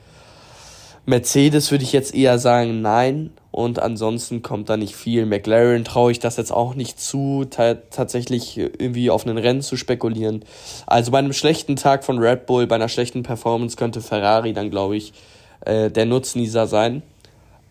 Mercedes 1.05 1.71
würde 1.71 1.83
ich 1.83 1.93
jetzt 1.93 2.15
eher 2.15 2.39
sagen, 2.39 2.81
nein. 2.81 3.31
Und 3.51 3.79
ansonsten 3.79 4.41
kommt 4.41 4.69
da 4.69 4.75
nicht 4.75 4.95
viel. 4.95 5.25
McLaren 5.25 5.85
traue 5.85 6.11
ich 6.11 6.19
das 6.19 6.35
jetzt 6.35 6.51
auch 6.51 6.75
nicht 6.75 6.99
zu, 6.99 7.45
tatsächlich 7.45 8.57
irgendwie 8.57 9.09
auf 9.09 9.25
einen 9.25 9.37
Rennen 9.37 9.61
zu 9.61 9.77
spekulieren. 9.77 10.43
Also 10.87 11.11
bei 11.11 11.19
einem 11.19 11.31
schlechten 11.31 11.77
Tag 11.77 12.03
von 12.03 12.19
Red 12.19 12.47
Bull, 12.47 12.67
bei 12.67 12.75
einer 12.75 12.89
schlechten 12.89 13.23
Performance 13.23 13.77
könnte 13.77 14.01
Ferrari 14.01 14.51
dann, 14.51 14.71
glaube 14.71 14.97
ich, 14.97 15.13
äh, 15.61 15.89
der 15.89 16.05
Nutznießer 16.05 16.67
sein. 16.67 17.01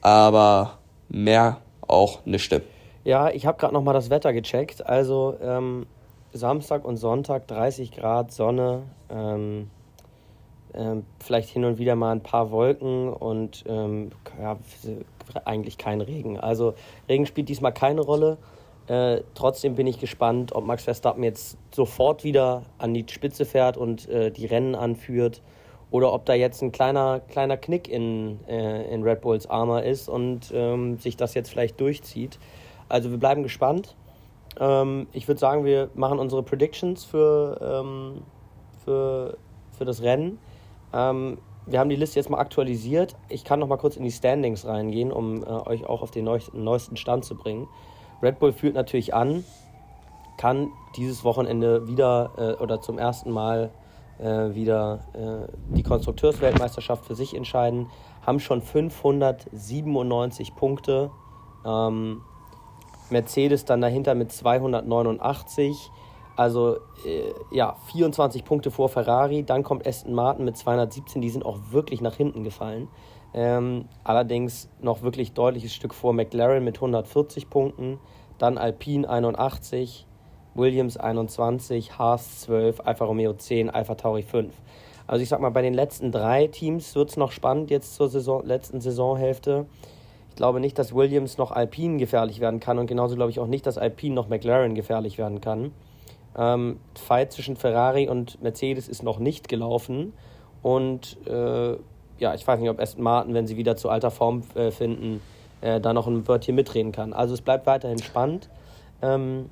Aber 0.00 0.78
mehr 1.10 1.58
auch 1.86 2.24
nicht. 2.24 2.62
Ja, 3.04 3.28
ich 3.28 3.44
habe 3.44 3.58
gerade 3.58 3.74
nochmal 3.74 3.94
das 3.94 4.08
Wetter 4.08 4.32
gecheckt. 4.32 4.86
Also 4.86 5.36
ähm, 5.42 5.86
Samstag 6.32 6.84
und 6.86 6.96
Sonntag 6.96 7.46
30 7.48 7.92
Grad 7.92 8.32
Sonne. 8.32 8.84
Ähm, 9.10 9.70
ähm, 10.76 11.04
vielleicht 11.21 11.49
hin 11.49 11.64
und 11.64 11.78
wieder 11.78 11.95
mal 11.95 12.12
ein 12.12 12.23
paar 12.23 12.50
Wolken 12.50 13.12
und 13.12 13.64
ähm, 13.69 14.11
ja, 14.40 14.59
eigentlich 15.45 15.78
kein 15.78 16.00
Regen. 16.00 16.38
Also 16.38 16.75
Regen 17.09 17.26
spielt 17.26 17.49
diesmal 17.49 17.73
keine 17.73 18.00
Rolle. 18.00 18.38
Äh, 18.87 19.23
trotzdem 19.35 19.76
bin 19.76 19.87
ich 19.87 19.99
gespannt, 19.99 20.54
ob 20.54 20.66
Max 20.66 20.85
Verstappen 20.85 21.23
jetzt 21.23 21.57
sofort 21.75 22.23
wieder 22.23 22.62
an 22.78 22.93
die 22.93 23.07
Spitze 23.09 23.47
fährt 23.47 23.76
und 23.76 24.09
äh, 24.09 24.31
die 24.31 24.47
Rennen 24.47 24.75
anführt 24.75 25.40
oder 25.90 26.12
ob 26.12 26.26
da 26.26 26.35
jetzt 26.35 26.61
ein 26.62 26.73
kleiner, 26.73 27.21
kleiner 27.21 27.57
Knick 27.57 27.88
in, 27.88 28.40
äh, 28.47 28.93
in 28.93 29.02
Red 29.02 29.21
Bulls 29.23 29.49
Armor 29.49 29.83
ist 29.83 30.09
und 30.09 30.52
ähm, 30.52 30.99
sich 30.99 31.16
das 31.16 31.35
jetzt 31.35 31.50
vielleicht 31.50 31.81
durchzieht. 31.81 32.38
Also 32.88 33.11
wir 33.11 33.19
bleiben 33.19 33.43
gespannt. 33.43 33.95
Ähm, 34.61 35.07
ich 35.12 35.28
würde 35.28 35.38
sagen, 35.38 35.64
wir 35.64 35.90
machen 35.95 36.19
unsere 36.19 36.43
Predictions 36.43 37.04
für, 37.04 37.59
ähm, 37.62 38.23
für, 38.85 39.38
für 39.78 39.85
das 39.85 40.02
Rennen. 40.02 40.38
Ähm, 40.94 41.38
wir 41.66 41.80
haben 41.80 41.88
die 41.88 41.96
Liste 41.96 42.18
jetzt 42.18 42.30
mal 42.30 42.38
aktualisiert. 42.38 43.16
Ich 43.28 43.44
kann 43.44 43.58
noch 43.58 43.68
mal 43.68 43.78
kurz 43.78 43.96
in 43.96 44.04
die 44.04 44.12
Standings 44.12 44.66
reingehen, 44.66 45.10
um 45.10 45.42
äh, 45.42 45.46
euch 45.46 45.86
auch 45.86 46.02
auf 46.02 46.10
den 46.10 46.24
neuesten 46.24 46.96
Stand 46.96 47.24
zu 47.24 47.34
bringen. 47.34 47.68
Red 48.22 48.38
Bull 48.38 48.52
führt 48.52 48.74
natürlich 48.74 49.14
an, 49.14 49.44
kann 50.36 50.70
dieses 50.96 51.24
Wochenende 51.24 51.88
wieder 51.88 52.32
äh, 52.36 52.62
oder 52.62 52.80
zum 52.80 52.98
ersten 52.98 53.30
Mal 53.30 53.70
äh, 54.18 54.54
wieder 54.54 55.00
äh, 55.14 55.74
die 55.74 55.82
Konstrukteursweltmeisterschaft 55.82 57.04
für 57.04 57.14
sich 57.14 57.34
entscheiden, 57.34 57.88
haben 58.24 58.40
schon 58.40 58.62
597 58.62 60.54
Punkte. 60.54 61.10
Ähm, 61.64 62.22
Mercedes 63.10 63.64
dann 63.64 63.80
dahinter 63.80 64.14
mit 64.14 64.32
289. 64.32 65.90
Also 66.36 66.76
äh, 67.06 67.32
ja, 67.52 67.76
24 67.92 68.44
Punkte 68.44 68.70
vor 68.70 68.88
Ferrari. 68.88 69.44
Dann 69.44 69.62
kommt 69.62 69.86
Aston 69.86 70.14
Martin 70.14 70.44
mit 70.44 70.56
217. 70.56 71.22
Die 71.22 71.30
sind 71.30 71.44
auch 71.44 71.58
wirklich 71.70 72.00
nach 72.00 72.14
hinten 72.14 72.44
gefallen. 72.44 72.88
Ähm, 73.32 73.86
allerdings 74.04 74.68
noch 74.80 75.02
wirklich 75.02 75.32
deutliches 75.32 75.74
Stück 75.74 75.94
vor 75.94 76.12
McLaren 76.12 76.64
mit 76.64 76.76
140 76.76 77.50
Punkten. 77.50 77.98
Dann 78.38 78.58
Alpine 78.58 79.08
81, 79.08 80.06
Williams 80.54 80.96
21, 80.96 81.98
Haas 81.98 82.40
12, 82.42 82.80
Alfa 82.84 83.04
Romeo 83.04 83.32
10, 83.32 83.70
Alfa 83.70 83.94
Tauri 83.94 84.22
5. 84.22 84.54
Also 85.06 85.22
ich 85.22 85.28
sag 85.28 85.40
mal, 85.40 85.50
bei 85.50 85.62
den 85.62 85.74
letzten 85.74 86.12
drei 86.12 86.46
Teams 86.46 86.94
wird 86.94 87.10
es 87.10 87.16
noch 87.16 87.32
spannend 87.32 87.70
jetzt 87.70 87.94
zur 87.94 88.08
Saison, 88.08 88.44
letzten 88.44 88.80
Saisonhälfte. 88.80 89.66
Ich 90.30 90.36
glaube 90.36 90.60
nicht, 90.60 90.78
dass 90.78 90.94
Williams 90.94 91.38
noch 91.38 91.52
Alpine 91.52 91.98
gefährlich 91.98 92.40
werden 92.40 92.58
kann 92.58 92.78
und 92.78 92.86
genauso 92.86 93.14
glaube 93.14 93.30
ich 93.30 93.38
auch 93.38 93.46
nicht, 93.46 93.66
dass 93.66 93.78
Alpine 93.78 94.14
noch 94.14 94.28
McLaren 94.28 94.74
gefährlich 94.74 95.18
werden 95.18 95.40
kann. 95.40 95.72
Ähm, 96.36 96.80
Fight 96.94 97.32
zwischen 97.32 97.56
Ferrari 97.56 98.08
und 98.08 98.42
Mercedes 98.42 98.88
ist 98.88 99.02
noch 99.02 99.18
nicht 99.18 99.48
gelaufen. 99.48 100.12
Und 100.62 101.18
äh, 101.26 101.76
ja, 102.18 102.34
ich 102.34 102.46
weiß 102.46 102.60
nicht, 102.60 102.70
ob 102.70 102.80
Aston 102.80 103.02
Martin, 103.02 103.34
wenn 103.34 103.46
sie 103.46 103.56
wieder 103.56 103.76
zu 103.76 103.88
alter 103.88 104.10
Form 104.10 104.42
äh, 104.54 104.70
finden, 104.70 105.20
äh, 105.60 105.80
da 105.80 105.92
noch 105.92 106.06
ein 106.06 106.26
Wörtchen 106.26 106.54
mitreden 106.54 106.92
kann. 106.92 107.12
Also 107.12 107.34
es 107.34 107.40
bleibt 107.40 107.66
weiterhin 107.66 108.02
spannend. 108.02 108.48
Ähm, 109.02 109.50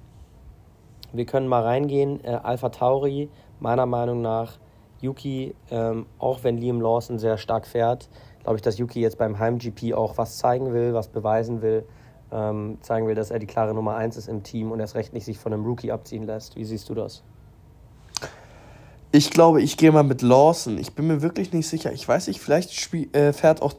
wir 1.12 1.26
können 1.26 1.48
mal 1.48 1.62
reingehen. 1.62 2.24
Äh, 2.24 2.38
Alpha 2.42 2.70
Tauri, 2.70 3.28
meiner 3.60 3.86
Meinung 3.86 4.22
nach, 4.22 4.58
Yuki, 5.00 5.54
ähm, 5.70 6.06
auch 6.18 6.44
wenn 6.44 6.56
Liam 6.58 6.80
Lawson 6.80 7.18
sehr 7.18 7.36
stark 7.36 7.66
fährt, 7.66 8.08
glaube 8.42 8.56
ich, 8.56 8.62
dass 8.62 8.78
Yuki 8.78 9.00
jetzt 9.00 9.18
beim 9.18 9.38
Heim-GP 9.38 9.94
auch 9.94 10.16
was 10.16 10.38
zeigen 10.38 10.72
will, 10.72 10.94
was 10.94 11.08
beweisen 11.08 11.62
will 11.62 11.84
ähm, 12.32 12.78
zeigen 12.80 13.06
will, 13.06 13.14
dass 13.14 13.30
er 13.30 13.38
die 13.38 13.46
klare 13.46 13.74
Nummer 13.74 13.94
1 13.94 14.16
ist 14.16 14.28
im 14.28 14.42
Team 14.42 14.72
und 14.72 14.80
erst 14.80 14.94
recht 14.94 15.12
nicht 15.12 15.24
sich 15.24 15.38
von 15.38 15.52
einem 15.52 15.64
Rookie 15.64 15.92
abziehen 15.92 16.24
lässt. 16.24 16.56
Wie 16.56 16.64
siehst 16.64 16.88
du 16.88 16.94
das? 16.94 17.22
Ich 19.12 19.30
glaube, 19.30 19.60
ich 19.60 19.76
gehe 19.76 19.92
mal 19.92 20.02
mit 20.02 20.22
Lawson. 20.22 20.78
Ich 20.78 20.94
bin 20.94 21.06
mir 21.06 21.20
wirklich 21.20 21.52
nicht 21.52 21.68
sicher. 21.68 21.92
Ich 21.92 22.08
weiß 22.08 22.28
nicht, 22.28 22.40
vielleicht 22.40 22.72
spiel, 22.72 23.14
äh, 23.14 23.34
fährt 23.34 23.60
auch 23.60 23.74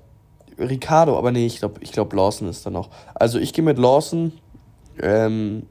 Ricardo, 0.60 1.17
aber 1.17 1.31
nee, 1.31 1.48
ich 1.48 1.57
glaube, 1.57 1.79
ich 1.81 1.91
glaub, 1.91 2.13
Lawson 2.13 2.48
ist 2.48 2.65
da 2.65 2.69
noch. 2.69 2.89
Also 3.15 3.39
ich 3.39 3.53
gehe 3.53 3.63
mit 3.63 3.79
Lawson. 3.79 4.33
Ähm, 5.01 5.63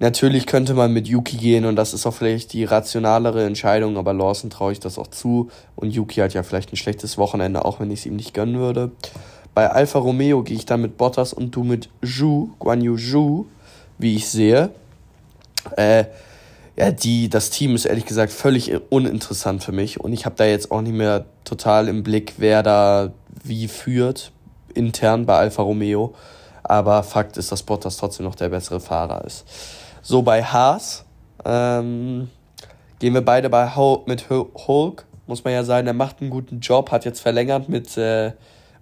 natürlich 0.00 0.46
könnte 0.46 0.74
man 0.74 0.92
mit 0.92 1.06
Yuki 1.06 1.36
gehen 1.36 1.64
und 1.66 1.76
das 1.76 1.94
ist 1.94 2.04
auch 2.04 2.14
vielleicht 2.14 2.52
die 2.52 2.64
rationalere 2.64 3.44
Entscheidung, 3.44 3.96
aber 3.96 4.12
Lawson 4.12 4.50
traue 4.50 4.72
ich 4.72 4.80
das 4.80 4.98
auch 4.98 5.06
zu. 5.06 5.50
Und 5.76 5.92
Yuki 5.92 6.16
hat 6.16 6.34
ja 6.34 6.42
vielleicht 6.42 6.72
ein 6.72 6.76
schlechtes 6.76 7.16
Wochenende, 7.16 7.64
auch 7.64 7.78
wenn 7.78 7.92
ich 7.92 8.00
es 8.00 8.06
ihm 8.06 8.16
nicht 8.16 8.34
gönnen 8.34 8.58
würde. 8.58 8.90
Bei 9.56 9.70
Alfa 9.70 10.00
Romeo 10.00 10.42
gehe 10.42 10.54
ich 10.54 10.66
dann 10.66 10.82
mit 10.82 10.98
Bottas 10.98 11.32
und 11.32 11.56
du 11.56 11.64
mit 11.64 11.88
Zhu, 12.04 12.50
Guan 12.58 12.82
Yu 12.82 12.98
Zhu, 12.98 13.46
wie 13.96 14.14
ich 14.14 14.28
sehe. 14.28 14.68
Äh, 15.78 16.04
ja, 16.76 16.90
die, 16.90 17.30
das 17.30 17.48
Team 17.48 17.74
ist 17.74 17.86
ehrlich 17.86 18.04
gesagt 18.04 18.32
völlig 18.32 18.70
uninteressant 18.90 19.64
für 19.64 19.72
mich 19.72 19.98
und 19.98 20.12
ich 20.12 20.26
habe 20.26 20.36
da 20.36 20.44
jetzt 20.44 20.70
auch 20.70 20.82
nicht 20.82 20.92
mehr 20.92 21.24
total 21.44 21.88
im 21.88 22.02
Blick, 22.02 22.34
wer 22.36 22.62
da 22.62 23.14
wie 23.44 23.66
führt, 23.66 24.30
intern 24.74 25.24
bei 25.24 25.38
Alfa 25.38 25.62
Romeo. 25.62 26.14
Aber 26.62 27.02
Fakt 27.02 27.38
ist, 27.38 27.50
dass 27.50 27.62
Bottas 27.62 27.96
trotzdem 27.96 28.26
noch 28.26 28.34
der 28.34 28.50
bessere 28.50 28.80
Fahrer 28.80 29.24
ist. 29.24 29.46
So, 30.02 30.20
bei 30.20 30.44
Haas 30.44 31.06
ähm, 31.46 32.28
gehen 32.98 33.14
wir 33.14 33.24
beide 33.24 33.48
bei 33.48 33.74
Hul 33.74 34.00
mit 34.04 34.28
Hulk, 34.28 35.06
muss 35.26 35.44
man 35.44 35.54
ja 35.54 35.64
sagen, 35.64 35.86
er 35.86 35.94
macht 35.94 36.20
einen 36.20 36.28
guten 36.28 36.60
Job, 36.60 36.90
hat 36.90 37.06
jetzt 37.06 37.20
verlängert 37.20 37.70
mit 37.70 37.96
äh, 37.96 38.32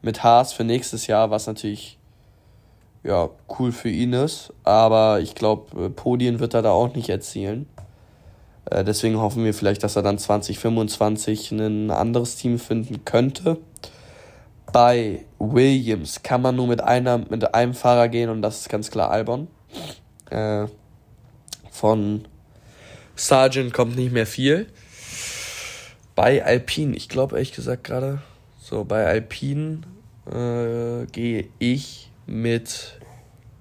mit 0.04 0.22
Haas 0.22 0.52
für 0.52 0.64
nächstes 0.64 1.06
Jahr, 1.06 1.30
was 1.30 1.46
natürlich 1.46 1.98
ja, 3.02 3.28
cool 3.58 3.72
für 3.72 3.90
ihn 3.90 4.12
ist. 4.12 4.52
Aber 4.64 5.20
ich 5.20 5.34
glaube, 5.34 5.90
Podien 5.90 6.40
wird 6.40 6.54
er 6.54 6.62
da 6.62 6.70
auch 6.70 6.94
nicht 6.94 7.08
erzielen. 7.08 7.66
Äh, 8.70 8.84
deswegen 8.84 9.18
hoffen 9.18 9.44
wir 9.44 9.54
vielleicht, 9.54 9.82
dass 9.82 9.96
er 9.96 10.02
dann 10.02 10.18
2025 10.18 11.52
ein 11.52 11.90
anderes 11.90 12.36
Team 12.36 12.58
finden 12.58 13.04
könnte. 13.04 13.58
Bei 14.72 15.24
Williams 15.38 16.22
kann 16.22 16.42
man 16.42 16.56
nur 16.56 16.66
mit, 16.66 16.82
einer, 16.82 17.18
mit 17.18 17.54
einem 17.54 17.74
Fahrer 17.74 18.08
gehen 18.08 18.30
und 18.30 18.42
das 18.42 18.60
ist 18.60 18.68
ganz 18.68 18.90
klar 18.90 19.10
Albon. 19.10 19.48
Äh, 20.30 20.66
von 21.70 22.24
Sargent 23.14 23.72
kommt 23.72 23.96
nicht 23.96 24.12
mehr 24.12 24.26
viel. 24.26 24.66
Bei 26.14 26.44
Alpine, 26.44 26.96
ich 26.96 27.08
glaube 27.08 27.36
ehrlich 27.36 27.52
gesagt 27.52 27.84
gerade, 27.84 28.22
so 28.60 28.84
bei 28.84 29.06
Alpine 29.06 29.80
äh, 30.30 31.06
gehe 31.12 31.48
ich 31.58 32.10
mit 32.26 32.98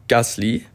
Gasly. 0.08 0.66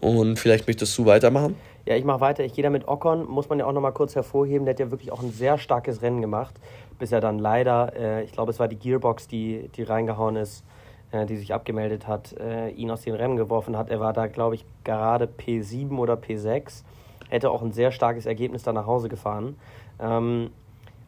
Und 0.00 0.38
vielleicht 0.38 0.66
möchtest 0.66 0.96
du 0.98 1.06
weitermachen? 1.06 1.56
Ja, 1.86 1.96
ich 1.96 2.04
mache 2.04 2.20
weiter. 2.20 2.44
Ich 2.44 2.54
gehe 2.54 2.62
da 2.62 2.70
mit 2.70 2.88
Ocon. 2.88 3.26
Muss 3.28 3.48
man 3.48 3.58
ja 3.58 3.66
auch 3.66 3.72
noch 3.72 3.80
mal 3.80 3.92
kurz 3.92 4.14
hervorheben. 4.14 4.64
Der 4.64 4.74
hat 4.74 4.80
ja 4.80 4.90
wirklich 4.90 5.12
auch 5.12 5.22
ein 5.22 5.32
sehr 5.32 5.58
starkes 5.58 6.02
Rennen 6.02 6.20
gemacht, 6.20 6.54
bis 6.98 7.12
er 7.12 7.20
dann 7.20 7.38
leider, 7.38 7.92
äh, 7.96 8.24
ich 8.24 8.32
glaube, 8.32 8.50
es 8.50 8.58
war 8.58 8.68
die 8.68 8.76
Gearbox, 8.76 9.28
die, 9.28 9.68
die 9.76 9.82
reingehauen 9.82 10.36
ist, 10.36 10.64
äh, 11.10 11.26
die 11.26 11.36
sich 11.36 11.52
abgemeldet 11.52 12.06
hat, 12.06 12.34
äh, 12.38 12.70
ihn 12.70 12.90
aus 12.90 13.02
den 13.02 13.14
Rennen 13.14 13.36
geworfen 13.36 13.76
hat. 13.76 13.90
Er 13.90 14.00
war 14.00 14.12
da, 14.12 14.26
glaube 14.28 14.54
ich, 14.54 14.64
gerade 14.82 15.26
P7 15.26 15.98
oder 15.98 16.14
P6. 16.14 16.84
Hätte 17.28 17.50
auch 17.50 17.62
ein 17.62 17.72
sehr 17.72 17.90
starkes 17.90 18.26
Ergebnis 18.26 18.62
da 18.62 18.72
nach 18.72 18.86
Hause 18.86 19.08
gefahren. 19.08 19.56
Ähm, 20.00 20.50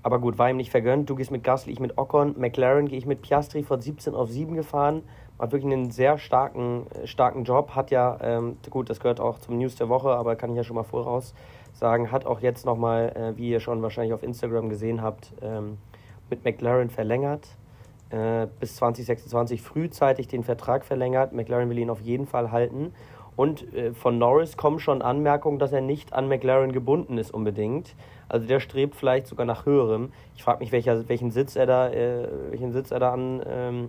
aber 0.06 0.20
gut, 0.20 0.38
war 0.38 0.48
ihm 0.48 0.56
nicht 0.56 0.70
vergönnt. 0.70 1.10
Du 1.10 1.16
gehst 1.16 1.32
mit 1.32 1.42
Gasly, 1.42 1.72
ich 1.72 1.80
mit 1.80 1.98
Ocon. 1.98 2.36
McLaren 2.38 2.86
gehe 2.86 2.96
ich 2.96 3.06
mit 3.06 3.22
Piastri 3.22 3.64
von 3.64 3.80
17 3.80 4.14
auf 4.14 4.30
7 4.30 4.54
gefahren. 4.54 5.02
Hat 5.36 5.50
wirklich 5.50 5.72
einen 5.72 5.90
sehr 5.90 6.16
starken, 6.16 6.86
starken 7.06 7.42
Job. 7.42 7.70
Hat 7.74 7.90
ja, 7.90 8.16
ähm, 8.22 8.56
gut, 8.70 8.88
das 8.88 9.00
gehört 9.00 9.18
auch 9.18 9.40
zum 9.40 9.58
News 9.58 9.74
der 9.74 9.88
Woche, 9.88 10.10
aber 10.10 10.36
kann 10.36 10.50
ich 10.50 10.56
ja 10.58 10.62
schon 10.62 10.76
mal 10.76 10.84
voraus 10.84 11.34
sagen, 11.72 12.12
hat 12.12 12.24
auch 12.24 12.38
jetzt 12.38 12.64
nochmal, 12.64 13.08
äh, 13.16 13.36
wie 13.36 13.50
ihr 13.50 13.58
schon 13.58 13.82
wahrscheinlich 13.82 14.14
auf 14.14 14.22
Instagram 14.22 14.68
gesehen 14.68 15.02
habt, 15.02 15.32
ähm, 15.42 15.78
mit 16.30 16.44
McLaren 16.44 16.88
verlängert. 16.88 17.48
Äh, 18.10 18.46
bis 18.60 18.76
2026 18.76 19.60
frühzeitig 19.60 20.28
den 20.28 20.44
Vertrag 20.44 20.84
verlängert. 20.84 21.32
McLaren 21.32 21.68
will 21.68 21.78
ihn 21.78 21.90
auf 21.90 22.00
jeden 22.00 22.26
Fall 22.26 22.52
halten. 22.52 22.94
Und 23.36 23.74
äh, 23.74 23.92
von 23.92 24.18
Norris 24.18 24.56
kommen 24.56 24.78
schon 24.78 25.02
Anmerkungen, 25.02 25.58
dass 25.58 25.72
er 25.72 25.82
nicht 25.82 26.12
an 26.14 26.26
McLaren 26.28 26.72
gebunden 26.72 27.18
ist 27.18 27.32
unbedingt. 27.32 27.94
Also 28.28 28.46
der 28.46 28.60
strebt 28.60 28.96
vielleicht 28.96 29.26
sogar 29.26 29.46
nach 29.46 29.66
höherem. 29.66 30.10
Ich 30.34 30.42
frage 30.42 30.60
mich, 30.60 30.72
welcher, 30.72 31.08
welchen 31.08 31.30
Sitz 31.30 31.54
er 31.54 31.66
da, 31.66 31.90
äh, 31.90 32.26
welchen 32.50 32.72
Sitz 32.72 32.90
er 32.90 32.98
da 32.98 33.12
an, 33.12 33.42
ähm, 33.46 33.88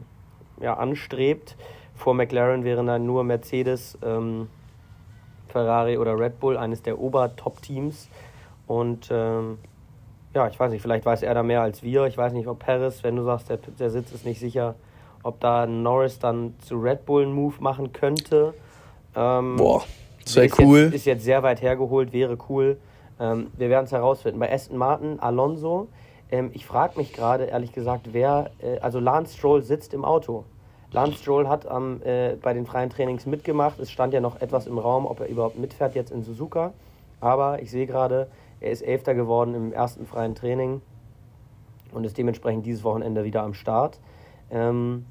ja, 0.62 0.76
anstrebt. 0.76 1.56
Vor 1.96 2.14
McLaren 2.14 2.64
wären 2.64 2.88
dann 2.88 3.06
nur 3.06 3.24
Mercedes, 3.24 3.98
ähm, 4.04 4.50
Ferrari 5.48 5.98
oder 5.98 6.20
Red 6.20 6.40
Bull, 6.40 6.58
eines 6.58 6.82
der 6.82 7.00
Ober-Top-Teams. 7.00 8.10
Und 8.68 9.10
ähm, 9.12 9.58
ja, 10.34 10.48
ich 10.48 10.60
weiß 10.60 10.72
nicht, 10.72 10.82
vielleicht 10.82 11.06
weiß 11.06 11.24
er 11.24 11.34
da 11.34 11.42
mehr 11.42 11.62
als 11.62 11.82
wir. 11.82 12.06
Ich 12.06 12.18
weiß 12.18 12.34
nicht, 12.34 12.48
ob 12.48 12.60
Paris, 12.60 13.04
wenn 13.04 13.16
du 13.16 13.24
sagst, 13.24 13.50
der, 13.50 13.58
der 13.58 13.90
Sitz 13.90 14.12
ist 14.12 14.26
nicht 14.26 14.40
sicher, 14.40 14.76
ob 15.24 15.40
da 15.40 15.66
Norris 15.66 16.20
dann 16.20 16.56
zu 16.60 16.76
Red 16.76 17.06
Bull 17.06 17.24
einen 17.24 17.34
Move 17.34 17.56
machen 17.60 17.94
könnte. 17.94 18.54
Ähm, 19.18 19.56
Boah, 19.56 19.84
das 20.24 20.36
wäre 20.36 20.50
cool. 20.60 20.80
Jetzt, 20.84 20.94
ist 20.94 21.06
jetzt 21.06 21.24
sehr 21.24 21.42
weit 21.42 21.62
hergeholt, 21.62 22.14
wäre 22.14 22.38
cool. 22.50 22.78
Ähm, 23.20 23.48
wir 23.58 23.70
werden 23.70 23.86
es 23.86 23.92
herausfinden. 23.92 24.40
Bei 24.40 24.54
Aston 24.54 24.78
Martin, 24.78 25.20
Alonso, 25.20 25.88
ähm, 26.32 26.52
ich 26.54 26.66
frage 26.66 26.98
mich 26.98 27.14
gerade, 27.14 27.46
ehrlich 27.46 27.74
gesagt, 27.74 28.10
wer, 28.12 28.52
äh, 28.60 28.80
also 28.80 29.00
Lance 29.00 29.36
Stroll 29.36 29.64
sitzt 29.64 29.94
im 29.94 30.06
Auto. 30.06 30.46
Lance 30.92 31.18
Stroll 31.18 31.48
hat 31.48 31.68
am, 31.68 32.02
äh, 32.04 32.36
bei 32.42 32.54
den 32.54 32.66
freien 32.66 32.90
Trainings 32.90 33.26
mitgemacht. 33.26 33.80
Es 33.80 33.92
stand 33.92 34.14
ja 34.14 34.22
noch 34.22 34.40
etwas 34.40 34.68
im 34.68 34.78
Raum, 34.78 35.06
ob 35.06 35.20
er 35.20 35.28
überhaupt 35.28 35.58
mitfährt 35.58 35.96
jetzt 35.96 36.12
in 36.12 36.24
Suzuka. 36.24 36.74
Aber 37.20 37.62
ich 37.62 37.72
sehe 37.72 37.88
gerade, 37.88 38.28
er 38.60 38.72
ist 38.72 38.84
Elfter 38.84 39.16
geworden 39.16 39.56
im 39.56 39.74
ersten 39.74 40.06
freien 40.06 40.36
Training 40.36 40.82
und 41.92 42.04
ist 42.04 42.18
dementsprechend 42.18 42.66
dieses 42.66 42.84
Wochenende 42.84 43.24
wieder 43.24 43.42
am 43.42 43.54
Start. 43.54 44.00
Ähm, 44.52 45.06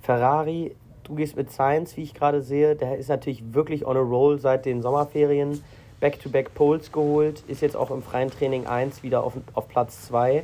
Ferrari, 0.00 0.74
du 1.12 1.16
gehst 1.16 1.36
mit 1.36 1.52
Science, 1.52 1.96
wie 1.98 2.02
ich 2.02 2.14
gerade 2.14 2.40
sehe. 2.40 2.74
Der 2.74 2.96
ist 2.96 3.08
natürlich 3.08 3.52
wirklich 3.52 3.86
on 3.86 3.98
a 3.98 4.00
roll 4.00 4.38
seit 4.38 4.64
den 4.64 4.80
Sommerferien. 4.80 5.62
Back-to-back 6.00 6.54
Poles 6.54 6.90
geholt, 6.90 7.44
ist 7.46 7.60
jetzt 7.60 7.76
auch 7.76 7.90
im 7.92 8.02
freien 8.02 8.30
Training 8.30 8.66
1 8.66 9.04
wieder 9.04 9.22
auf, 9.22 9.34
auf 9.54 9.68
Platz 9.68 10.06
2. 10.06 10.42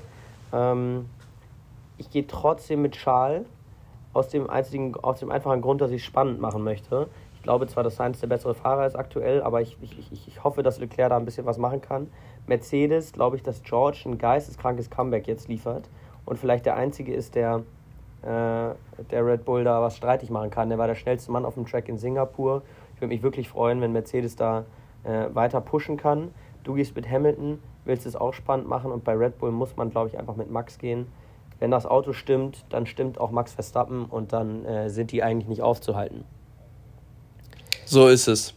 Ähm, 0.53 1.07
ich 1.97 2.11
gehe 2.11 2.27
trotzdem 2.27 2.83
mit 2.83 2.93
Charles 2.93 3.45
aus 4.13 4.29
dem, 4.29 4.49
einzigen, 4.49 4.95
aus 4.95 5.19
dem 5.19 5.33
einfachen 5.33 5.61
Grund, 5.61 5.81
dass 5.81 5.91
ich 5.91 6.03
es 6.03 6.07
spannend 6.07 6.41
machen 6.41 6.63
möchte. 6.63 7.09
Ich 7.35 7.43
glaube 7.43 7.67
zwar, 7.67 7.83
dass 7.83 7.97
Sainz 7.97 8.21
der 8.21 8.29
bessere 8.29 8.55
Fahrer 8.55 8.87
ist 8.87 8.95
aktuell, 8.95 9.43
aber 9.43 9.63
ich, 9.63 9.77
ich, 9.81 10.29
ich, 10.29 10.45
hoffe, 10.45 10.63
dass 10.63 10.79
Leclerc 10.79 11.11
da 11.11 11.17
ein 11.17 11.25
bisschen 11.25 11.47
was 11.47 11.59
machen 11.59 11.81
kann. 11.81 12.09
Mercedes, 12.47 13.13
glaube 13.13 13.37
ich, 13.37 13.43
dass 13.43 13.63
George 13.63 14.03
ein 14.05 14.19
geisteskrankes 14.19 14.91
Comeback 14.91 15.27
jetzt 15.27 15.49
liefert 15.49 15.89
und 16.25 16.39
vielleicht 16.39 16.67
der 16.67 16.77
Einzige 16.77 17.15
ist, 17.15 17.35
der, 17.35 17.65
der 18.23 18.77
Red 19.13 19.45
Bull 19.45 19.65
da 19.65 19.81
was 19.81 19.97
streitig 19.97 20.31
machen 20.31 20.51
kann. 20.51 20.69
Der 20.69 20.79
war 20.79 20.87
der 20.87 20.97
schnellste 20.97 21.31
Mann 21.31 21.45
auf 21.45 21.55
dem 21.55 21.67
Track 21.67 21.89
in 21.89 21.99
Singapur. 21.99 22.63
Ich 22.95 23.01
würde 23.01 23.15
mich 23.15 23.23
wirklich 23.23 23.49
freuen, 23.49 23.81
wenn 23.81 23.93
Mercedes 23.93 24.35
da 24.35 24.65
äh, 25.05 25.27
weiter 25.33 25.61
pushen 25.61 25.97
kann. 25.97 26.33
Du 26.65 26.75
gehst 26.75 26.97
mit 26.97 27.09
Hamilton, 27.09 27.61
willst 27.85 28.07
es 28.07 28.17
auch 28.17 28.35
spannend 28.35 28.69
machen 28.69 28.91
und 28.91 29.05
bei 29.05 29.15
Red 29.15 29.39
Bull 29.39 29.53
muss 29.53 29.77
man, 29.77 29.91
glaube 29.91 30.09
ich, 30.09 30.19
einfach 30.19 30.37
mit 30.37 30.51
Max 30.51 30.79
gehen. 30.79 31.07
Wenn 31.61 31.71
das 31.71 31.87
Auto 31.87 32.13
stimmt, 32.13 32.65
dann 32.69 32.87
stimmt 32.87 33.21
auch 33.21 33.31
Max 33.31 33.53
Verstappen 33.53 34.05
und 34.07 34.33
dann 34.33 34.65
äh, 34.65 34.91
sind 34.91 35.13
die 35.13 35.23
eigentlich 35.23 35.49
nicht 35.49 35.63
aufzuhalten. 35.63 36.25
So 37.85 38.09
ist 38.09 38.29
es. 38.29 38.55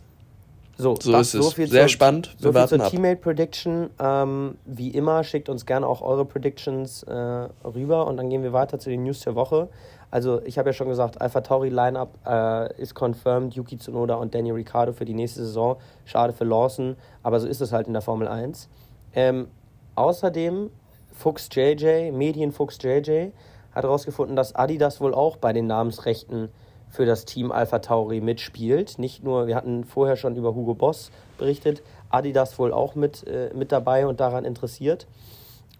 So, 0.81 0.95
so 0.99 1.15
ist 1.15 1.31
so 1.31 1.39
es. 1.39 1.55
Sehr 1.55 1.67
zur, 1.67 1.87
spannend. 1.89 2.35
Wir 2.39 2.51
so 2.51 2.67
viel 2.67 2.79
zur 2.79 2.89
Teammate 2.89 3.17
Prediction. 3.17 3.91
Ähm, 3.99 4.57
wie 4.65 4.89
immer, 4.89 5.23
schickt 5.23 5.47
uns 5.47 5.67
gerne 5.67 5.85
auch 5.85 6.01
eure 6.01 6.25
Predictions 6.25 7.03
äh, 7.03 7.13
rüber 7.13 8.07
und 8.07 8.17
dann 8.17 8.31
gehen 8.31 8.41
wir 8.41 8.51
weiter 8.51 8.79
zu 8.79 8.89
den 8.89 9.03
News 9.03 9.19
der 9.19 9.35
Woche. 9.35 9.69
Also, 10.09 10.41
ich 10.43 10.57
habe 10.57 10.69
ja 10.69 10.73
schon 10.73 10.89
gesagt, 10.89 11.21
Alpha 11.21 11.41
Tauri 11.41 11.69
Lineup 11.69 12.17
äh, 12.25 12.81
ist 12.81 12.95
confirmed. 12.95 13.53
Yuki 13.53 13.77
Tsunoda 13.77 14.15
und 14.15 14.33
Danny 14.33 14.49
Ricciardo 14.49 14.91
für 14.91 15.05
die 15.05 15.13
nächste 15.13 15.41
Saison. 15.45 15.77
Schade 16.05 16.33
für 16.33 16.45
Lawson, 16.45 16.95
aber 17.21 17.39
so 17.39 17.47
ist 17.47 17.61
es 17.61 17.71
halt 17.71 17.85
in 17.85 17.93
der 17.93 18.01
Formel 18.01 18.27
1. 18.27 18.67
Ähm, 19.13 19.49
außerdem, 19.93 20.71
Fuchs 21.13 21.47
JJ, 21.51 22.11
Medienfuchs 22.11 22.79
JJ, 22.81 23.27
hat 23.71 23.83
herausgefunden, 23.83 24.35
dass 24.35 24.55
Adidas 24.55 24.99
wohl 24.99 25.13
auch 25.13 25.37
bei 25.37 25.53
den 25.53 25.67
Namensrechten 25.67 26.49
für 26.91 27.05
das 27.05 27.25
Team 27.25 27.51
Alpha 27.51 27.79
Tauri 27.79 28.21
mitspielt. 28.21 28.99
Nicht 28.99 29.23
nur, 29.23 29.47
wir 29.47 29.55
hatten 29.55 29.85
vorher 29.85 30.17
schon 30.17 30.35
über 30.35 30.53
Hugo 30.53 30.75
Boss 30.75 31.09
berichtet, 31.37 31.81
Adidas 32.09 32.59
wohl 32.59 32.73
auch 32.73 32.95
mit, 32.95 33.25
äh, 33.27 33.51
mit 33.55 33.71
dabei 33.71 34.05
und 34.05 34.19
daran 34.19 34.45
interessiert. 34.45 35.07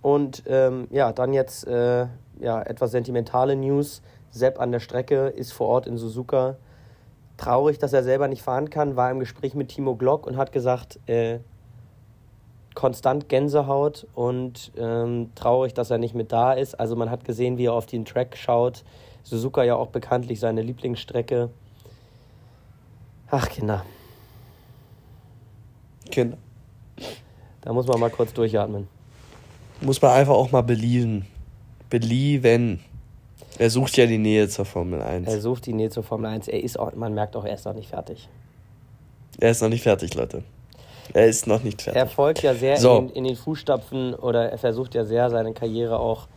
Und 0.02 0.44
ähm, 0.48 0.88
ja, 0.90 1.12
dann 1.12 1.34
jetzt 1.34 1.68
äh, 1.68 2.08
ja, 2.40 2.62
etwas 2.64 2.92
sentimentale 2.92 3.56
News. 3.56 4.02
Sepp 4.32 4.60
an 4.60 4.72
der 4.72 4.80
Strecke 4.80 5.28
ist 5.28 5.52
vor 5.52 5.68
Ort 5.68 5.88
in 5.88 5.98
Suzuka. 5.98 6.56
Traurig, 7.38 7.78
dass 7.80 7.92
er 7.94 8.04
selber 8.04 8.28
nicht 8.28 8.42
fahren 8.42 8.70
kann, 8.70 8.96
war 8.96 9.12
im 9.12 9.20
Gespräch 9.20 9.54
mit 9.54 9.70
Timo 9.70 9.96
Glock 9.96 10.26
und 10.26 10.38
hat 10.38 10.52
gesagt, 10.52 11.00
äh, 11.08 11.40
konstant 12.74 13.28
Gänsehaut 13.30 14.08
und 14.16 14.72
ähm, 14.78 15.32
traurig, 15.36 15.74
dass 15.74 15.92
er 15.92 15.98
nicht 15.98 16.16
mit 16.16 16.32
da 16.32 16.54
ist. 16.54 16.80
Also 16.80 16.96
man 16.96 17.10
hat 17.10 17.26
gesehen, 17.26 17.58
wie 17.58 17.66
er 17.66 17.74
auf 17.74 17.86
den 17.86 18.06
Track 18.06 18.38
schaut. 18.38 18.84
Suzuka 19.24 19.64
ja 19.64 19.76
auch 19.76 19.88
bekanntlich 19.88 20.40
seine 20.40 20.62
Lieblingsstrecke. 20.62 21.50
Ach, 23.30 23.48
Kinder. 23.50 23.86
Kinder. 26.10 26.38
Da 27.62 27.74
muss 27.74 27.88
man 27.88 28.00
mal 28.00 28.10
kurz 28.10 28.34
durchatmen. 28.34 28.88
Muss 29.80 30.02
man 30.02 30.12
einfach 30.12 30.34
auch 30.34 30.52
mal 30.52 30.62
belieben. 30.62 31.26
Belieben. 31.90 32.82
Er 33.58 33.70
sucht 33.70 33.98
ja 33.98 34.06
die 34.06 34.18
Nähe 34.18 34.50
zur 34.50 34.66
Formel 34.66 35.02
1. 35.02 35.28
Er 35.28 35.42
sucht 35.42 35.66
die 35.66 35.74
Nähe 35.74 35.90
zur 35.90 36.04
Formel 36.04 36.30
1. 36.30 36.48
Er 36.48 36.64
ist 36.64 36.80
auch, 36.80 36.94
man 36.94 37.14
merkt 37.14 37.36
auch, 37.36 37.46
er 37.46 37.54
ist 37.54 37.66
noch 37.66 37.74
nicht 37.74 37.90
fertig. 37.90 38.28
Er 39.40 39.52
ist 39.52 39.62
noch 39.62 39.70
nicht 39.70 39.84
fertig, 39.84 40.14
Leute. 40.14 40.44
Er 41.14 41.28
ist 41.28 41.48
noch 41.48 41.64
nicht 41.64 41.82
fertig. 41.82 42.00
Er 42.00 42.08
folgt 42.08 42.42
ja 42.42 42.54
sehr 42.54 42.78
so. 42.78 42.98
in, 42.98 43.10
in, 43.10 43.24
den 43.26 43.36
Fußstapfen 43.36 44.14
oder 44.16 44.52
er 44.52 44.58
versucht 44.58 44.96
ja 44.96 45.04
sehr, 45.04 45.30
seine 45.30 45.54
Karriere 45.54 46.00
auch 46.00 46.28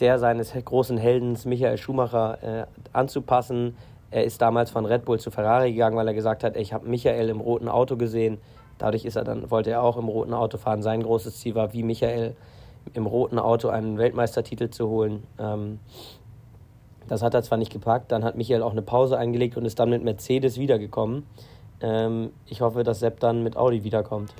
der 0.00 0.18
seines 0.18 0.52
großen 0.52 0.98
Heldens 0.98 1.44
Michael 1.44 1.78
Schumacher 1.78 2.38
äh, 2.42 2.66
anzupassen. 2.92 3.76
Er 4.10 4.24
ist 4.24 4.40
damals 4.40 4.70
von 4.70 4.86
Red 4.86 5.04
Bull 5.04 5.18
zu 5.18 5.30
Ferrari 5.30 5.72
gegangen, 5.72 5.96
weil 5.96 6.08
er 6.08 6.14
gesagt 6.14 6.44
hat, 6.44 6.56
ich 6.56 6.72
habe 6.72 6.88
Michael 6.88 7.28
im 7.28 7.40
roten 7.40 7.68
Auto 7.68 7.96
gesehen. 7.96 8.38
Dadurch 8.78 9.04
ist 9.04 9.16
er 9.16 9.24
dann, 9.24 9.50
wollte 9.50 9.70
er 9.70 9.82
auch 9.82 9.96
im 9.96 10.08
roten 10.08 10.34
Auto 10.34 10.58
fahren. 10.58 10.82
Sein 10.82 11.02
großes 11.02 11.38
Ziel 11.38 11.54
war, 11.54 11.72
wie 11.72 11.82
Michael 11.82 12.36
im 12.92 13.06
roten 13.06 13.38
Auto 13.38 13.68
einen 13.68 13.98
Weltmeistertitel 13.98 14.70
zu 14.70 14.88
holen. 14.88 15.22
Ähm, 15.38 15.78
das 17.08 17.22
hat 17.22 17.34
er 17.34 17.42
zwar 17.42 17.58
nicht 17.58 17.72
gepackt, 17.72 18.12
dann 18.12 18.24
hat 18.24 18.36
Michael 18.36 18.62
auch 18.62 18.72
eine 18.72 18.82
Pause 18.82 19.18
eingelegt 19.18 19.56
und 19.56 19.64
ist 19.64 19.78
dann 19.78 19.90
mit 19.90 20.02
Mercedes 20.02 20.58
wiedergekommen. 20.58 21.26
Ähm, 21.80 22.30
ich 22.46 22.60
hoffe, 22.60 22.82
dass 22.82 23.00
Sepp 23.00 23.20
dann 23.20 23.42
mit 23.42 23.56
Audi 23.56 23.84
wiederkommt. 23.84 24.34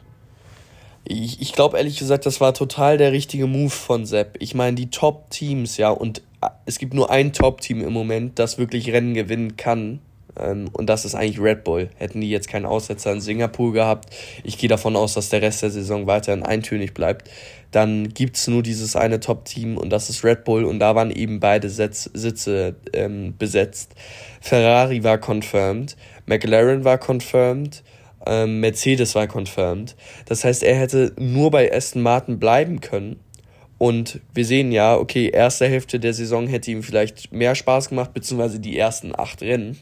Ich, 1.06 1.40
ich 1.40 1.52
glaube 1.52 1.76
ehrlich 1.76 1.98
gesagt, 1.98 2.24
das 2.24 2.40
war 2.40 2.54
total 2.54 2.96
der 2.96 3.12
richtige 3.12 3.46
Move 3.46 3.70
von 3.70 4.06
Sepp. 4.06 4.36
Ich 4.40 4.54
meine, 4.54 4.74
die 4.74 4.90
Top-Teams, 4.90 5.76
ja, 5.76 5.90
und 5.90 6.22
äh, 6.40 6.48
es 6.64 6.78
gibt 6.78 6.94
nur 6.94 7.10
ein 7.10 7.32
Top-Team 7.32 7.82
im 7.82 7.92
Moment, 7.92 8.38
das 8.38 8.58
wirklich 8.58 8.90
Rennen 8.90 9.14
gewinnen 9.14 9.56
kann. 9.56 10.00
Ähm, 10.38 10.68
und 10.72 10.86
das 10.86 11.04
ist 11.04 11.14
eigentlich 11.14 11.40
Red 11.40 11.64
Bull. 11.64 11.90
Hätten 11.96 12.20
die 12.20 12.30
jetzt 12.30 12.48
keinen 12.48 12.66
Aussetzer 12.66 13.12
in 13.12 13.20
Singapur 13.20 13.72
gehabt, 13.72 14.14
ich 14.42 14.58
gehe 14.58 14.68
davon 14.68 14.96
aus, 14.96 15.14
dass 15.14 15.28
der 15.28 15.42
Rest 15.42 15.62
der 15.62 15.70
Saison 15.70 16.06
weiterhin 16.06 16.42
eintönig 16.42 16.94
bleibt, 16.94 17.30
dann 17.70 18.08
gibt 18.08 18.36
es 18.36 18.46
nur 18.46 18.62
dieses 18.62 18.96
eine 18.96 19.20
Top-Team 19.20 19.76
und 19.76 19.90
das 19.90 20.08
ist 20.08 20.24
Red 20.24 20.44
Bull 20.44 20.64
und 20.64 20.78
da 20.78 20.94
waren 20.94 21.10
eben 21.10 21.40
beide 21.40 21.68
Sitz, 21.68 22.10
Sitze 22.14 22.76
ähm, 22.92 23.34
besetzt. 23.36 23.94
Ferrari 24.40 25.02
war 25.04 25.18
confirmed, 25.18 25.96
McLaren 26.26 26.84
war 26.84 26.98
confirmed, 26.98 27.82
ähm, 28.26 28.60
Mercedes 28.60 29.14
war 29.14 29.26
confirmed. 29.26 29.96
Das 30.26 30.44
heißt, 30.44 30.62
er 30.62 30.76
hätte 30.76 31.12
nur 31.18 31.50
bei 31.50 31.72
Aston 31.72 32.02
Martin 32.02 32.38
bleiben 32.38 32.80
können. 32.80 33.20
Und 33.78 34.20
wir 34.32 34.44
sehen 34.44 34.72
ja, 34.72 34.96
okay, 34.96 35.28
erste 35.28 35.66
Hälfte 35.66 35.98
der 35.98 36.14
Saison 36.14 36.46
hätte 36.46 36.70
ihm 36.70 36.82
vielleicht 36.82 37.32
mehr 37.32 37.54
Spaß 37.54 37.88
gemacht, 37.88 38.14
beziehungsweise 38.14 38.60
die 38.60 38.78
ersten 38.78 39.14
acht 39.14 39.42
Rennen. 39.42 39.78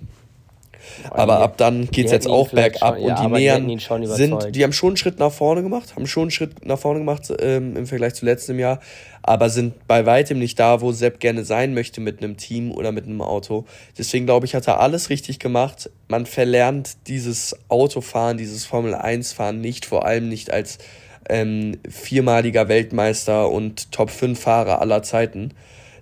Aber 1.10 1.40
ab 1.40 1.56
dann 1.56 1.90
geht 1.90 2.06
es 2.06 2.12
jetzt 2.12 2.28
auch 2.28 2.50
bergab 2.50 2.96
schon, 2.96 3.04
und 3.04 3.08
ja, 3.08 3.22
die 3.22 3.28
nähern 3.28 3.68
die 3.68 4.06
sind, 4.06 4.54
die 4.54 4.62
haben 4.62 4.72
schon 4.72 4.90
einen 4.90 4.96
Schritt 4.96 5.18
nach 5.18 5.32
vorne 5.32 5.62
gemacht, 5.62 5.94
haben 5.96 6.06
schon 6.06 6.24
einen 6.24 6.30
Schritt 6.30 6.64
nach 6.66 6.78
vorne 6.78 7.00
gemacht 7.00 7.32
ähm, 7.40 7.76
im 7.76 7.86
Vergleich 7.86 8.14
zu 8.14 8.24
letztem 8.24 8.58
Jahr, 8.58 8.80
aber 9.22 9.50
sind 9.50 9.86
bei 9.86 10.06
weitem 10.06 10.38
nicht 10.38 10.58
da, 10.58 10.80
wo 10.80 10.92
Sepp 10.92 11.20
gerne 11.20 11.44
sein 11.44 11.74
möchte 11.74 12.00
mit 12.00 12.22
einem 12.22 12.36
Team 12.36 12.72
oder 12.72 12.92
mit 12.92 13.06
einem 13.06 13.20
Auto. 13.20 13.64
Deswegen 13.96 14.26
glaube 14.26 14.46
ich, 14.46 14.54
hat 14.54 14.66
er 14.66 14.80
alles 14.80 15.10
richtig 15.10 15.38
gemacht. 15.38 15.90
Man 16.08 16.26
verlernt 16.26 16.96
dieses 17.06 17.56
Autofahren, 17.68 18.36
dieses 18.36 18.64
Formel 18.64 18.94
1 18.94 19.32
Fahren 19.32 19.60
nicht, 19.60 19.86
vor 19.86 20.04
allem 20.04 20.28
nicht 20.28 20.52
als 20.52 20.78
ähm, 21.28 21.78
viermaliger 21.88 22.68
Weltmeister 22.68 23.50
und 23.50 23.92
Top 23.92 24.10
5 24.10 24.38
Fahrer 24.38 24.80
aller 24.80 25.02
Zeiten. 25.02 25.54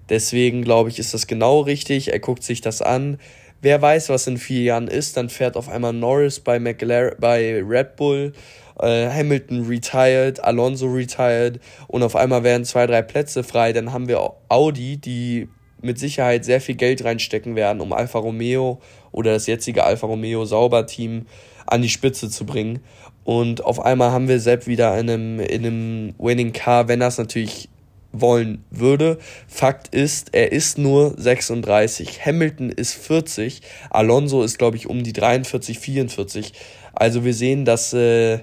Deswegen 0.09 0.63
glaube 0.63 0.89
ich, 0.89 0.99
ist 0.99 1.15
das 1.15 1.27
genau 1.27 1.61
richtig. 1.61 2.13
Er 2.13 2.19
guckt 2.19 2.43
sich 2.43 2.61
das 2.61 2.83
an 2.83 3.19
wer 3.61 3.81
weiß, 3.81 4.09
was 4.09 4.27
in 4.27 4.39
vier 4.39 4.63
Jahren 4.63 4.89
ist, 4.89 5.17
dann 5.17 5.29
fährt 5.29 5.57
auf 5.57 5.69
einmal 5.69 5.93
Norris 5.93 6.41
bei, 6.41 6.59
McLaren, 6.59 7.17
bei 7.19 7.63
Red 7.63 7.97
Bull, 7.97 8.33
äh, 8.81 9.09
Hamilton 9.11 9.67
retired, 9.67 10.43
Alonso 10.43 10.87
retired 10.87 11.61
und 11.89 12.03
auf 12.03 12.17
einmal 12.17 12.43
werden 12.43 12.65
zwei, 12.65 12.87
drei 12.87 13.03
Plätze 13.03 13.43
frei. 13.43 13.73
Dann 13.73 13.93
haben 13.93 14.09
wir 14.09 14.33
Audi, 14.49 14.97
die 14.97 15.49
mit 15.83 15.99
Sicherheit 15.99 16.45
sehr 16.45 16.61
viel 16.61 16.75
Geld 16.75 17.05
reinstecken 17.05 17.57
werden, 17.57 17.81
um 17.81 17.93
Alfa 17.93 18.19
Romeo 18.19 18.81
oder 19.13 19.33
das 19.33 19.47
jetzige 19.47 19.85
Alfa 19.85 20.07
Romeo 20.07 20.45
Sauber-Team 20.45 21.27
an 21.67 21.83
die 21.83 21.89
Spitze 21.89 22.29
zu 22.29 22.45
bringen. 22.45 22.81
Und 23.25 23.65
auf 23.65 23.81
einmal 23.81 24.11
haben 24.11 24.29
wir 24.29 24.41
Sepp 24.41 24.67
wieder 24.67 24.99
in 24.99 25.11
einem, 25.11 25.41
in 25.41 25.67
einem 25.67 26.15
Winning 26.19 26.53
Car, 26.53 26.89
wenn 26.89 27.01
das 27.01 27.19
natürlich 27.19 27.69
wollen 28.13 28.65
würde. 28.71 29.19
Fakt 29.49 29.95
ist, 29.95 30.31
er 30.33 30.53
ist 30.53 30.79
nur 30.79 31.15
36. 31.17 32.25
Hamilton 32.25 32.71
ist 32.71 32.95
40. 32.95 33.63
Alonso 33.91 34.43
ist, 34.43 34.59
glaube 34.59 34.77
ich, 34.77 34.89
um 34.89 35.03
die 35.03 35.13
43, 35.13 35.79
44. 35.79 36.53
Also 36.93 37.25
wir 37.25 37.35
sehen, 37.35 37.65
dass 37.65 37.93
äh, 37.93 38.41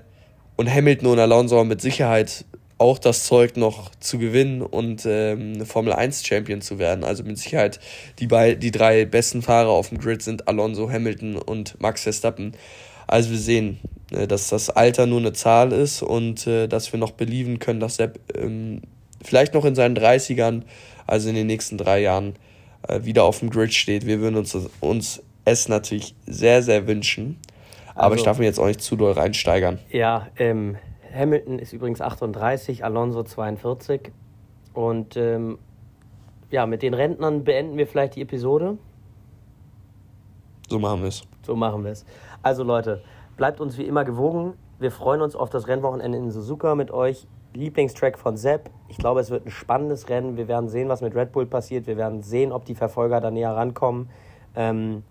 und 0.56 0.74
Hamilton 0.74 1.08
und 1.08 1.20
Alonso 1.20 1.58
haben 1.58 1.68
mit 1.68 1.82
Sicherheit 1.82 2.46
auch 2.80 3.00
das 3.00 3.26
Zeug 3.26 3.58
noch 3.58 3.92
zu 4.00 4.20
gewinnen 4.20 4.62
und 4.62 5.06
ähm, 5.06 5.66
Formel 5.66 5.94
1 5.94 6.26
Champion 6.26 6.62
zu 6.62 6.78
werden. 6.80 7.04
Also 7.04 7.24
mit 7.24 7.38
Sicherheit 7.38 7.80
die, 8.20 8.28
bei, 8.28 8.56
die 8.56 8.72
drei 8.72 9.06
besten 9.06 9.42
Fahrer 9.42 9.70
auf 9.70 9.90
dem 9.90 9.98
Grid 9.98 10.22
sind 10.22 10.48
Alonso, 10.48 10.90
Hamilton 10.90 11.38
und 11.38 11.80
Max 11.82 12.04
Verstappen. 12.04 12.54
Also 13.08 13.32
wir 13.32 13.38
sehen, 13.38 13.80
äh, 14.12 14.28
dass 14.28 14.50
das 14.50 14.70
Alter 14.70 15.06
nur 15.08 15.20
eine 15.20 15.34
Zahl 15.34 15.72
ist 15.72 16.04
und 16.04 16.46
äh, 16.46 16.68
dass 16.68 16.92
wir 16.92 17.00
noch 17.00 17.12
belieben 17.12 17.60
können, 17.60 17.80
dass 17.80 17.96
Sepp 17.96 18.20
ähm, 18.38 18.82
vielleicht 19.24 19.54
noch 19.54 19.66
in 19.66 19.76
seinen 19.76 19.98
30ern, 19.98 20.64
also 21.06 21.30
in 21.30 21.36
den 21.36 21.48
nächsten 21.48 21.78
drei 21.78 22.02
Jahren, 22.02 22.36
äh, 22.88 23.04
wieder 23.04 23.24
auf 23.24 23.40
dem 23.40 23.50
Grid 23.50 23.74
steht. 23.74 24.06
Wir 24.06 24.20
würden 24.20 24.36
uns, 24.36 24.56
uns 24.80 25.24
es 25.46 25.70
natürlich 25.70 26.16
sehr, 26.26 26.62
sehr 26.62 26.88
wünschen. 26.88 27.40
Aber 27.96 28.12
also, 28.12 28.16
ich 28.18 28.24
darf 28.24 28.38
mir 28.38 28.46
jetzt 28.46 28.60
auch 28.60 28.68
nicht 28.68 28.82
zu 28.82 28.96
doll 28.96 29.14
reinsteigern. 29.14 29.80
Ja, 29.90 30.28
ähm, 30.38 30.78
Hamilton 31.14 31.58
ist 31.58 31.74
übrigens 31.74 32.02
38, 32.02 32.84
Alonso 32.84 33.24
42. 33.24 34.12
Und 34.74 35.18
ähm, 35.18 35.58
ja, 36.52 36.66
mit 36.66 36.84
den 36.84 36.94
Rentnern 36.94 37.44
beenden 37.44 37.78
wir 37.78 37.88
vielleicht 37.88 38.16
die 38.16 38.22
Episode. 38.22 38.78
So 40.70 40.80
machen 40.80 41.02
wir 41.02 41.08
es. 41.08 41.24
So 41.44 41.56
machen 41.56 41.84
wir 41.84 41.92
es. 41.92 42.06
Also 42.44 42.64
Leute, 42.64 43.02
bleibt 43.38 43.62
uns 43.62 43.78
wie 43.78 43.86
immer 43.86 44.06
gewogen. 44.06 44.54
Wir 44.80 44.92
freuen 44.92 45.22
uns 45.22 45.36
auf 45.36 45.50
das 45.50 45.68
Rennwochenende 45.68 46.18
in 46.18 46.30
Suzuka 46.30 46.76
mit 46.76 46.92
euch. 46.92 47.26
Lieblingstrack 47.58 48.20
von 48.20 48.38
Sepp. 48.38 48.70
Ich 48.88 48.98
glaube, 48.98 49.20
es 49.20 49.32
wird 49.32 49.46
ein 49.46 49.52
spannendes 49.52 50.10
Rennen. 50.10 50.38
Wir 50.38 50.48
werden 50.48 50.70
sehen, 50.70 50.89
was 50.89 51.02
mit 51.02 51.15
Red 51.15 51.32
Bull 51.32 51.48
passiert. 51.48 51.88
Wir 51.88 51.98
werden 51.98 52.22
sehen, 52.22 52.52
ob 52.52 52.65
die 52.65 52.76
Verfolger 52.76 53.20
da 53.20 53.32
näher 53.32 53.56
rankommen. 53.56 54.10
Ähm, 54.56 55.04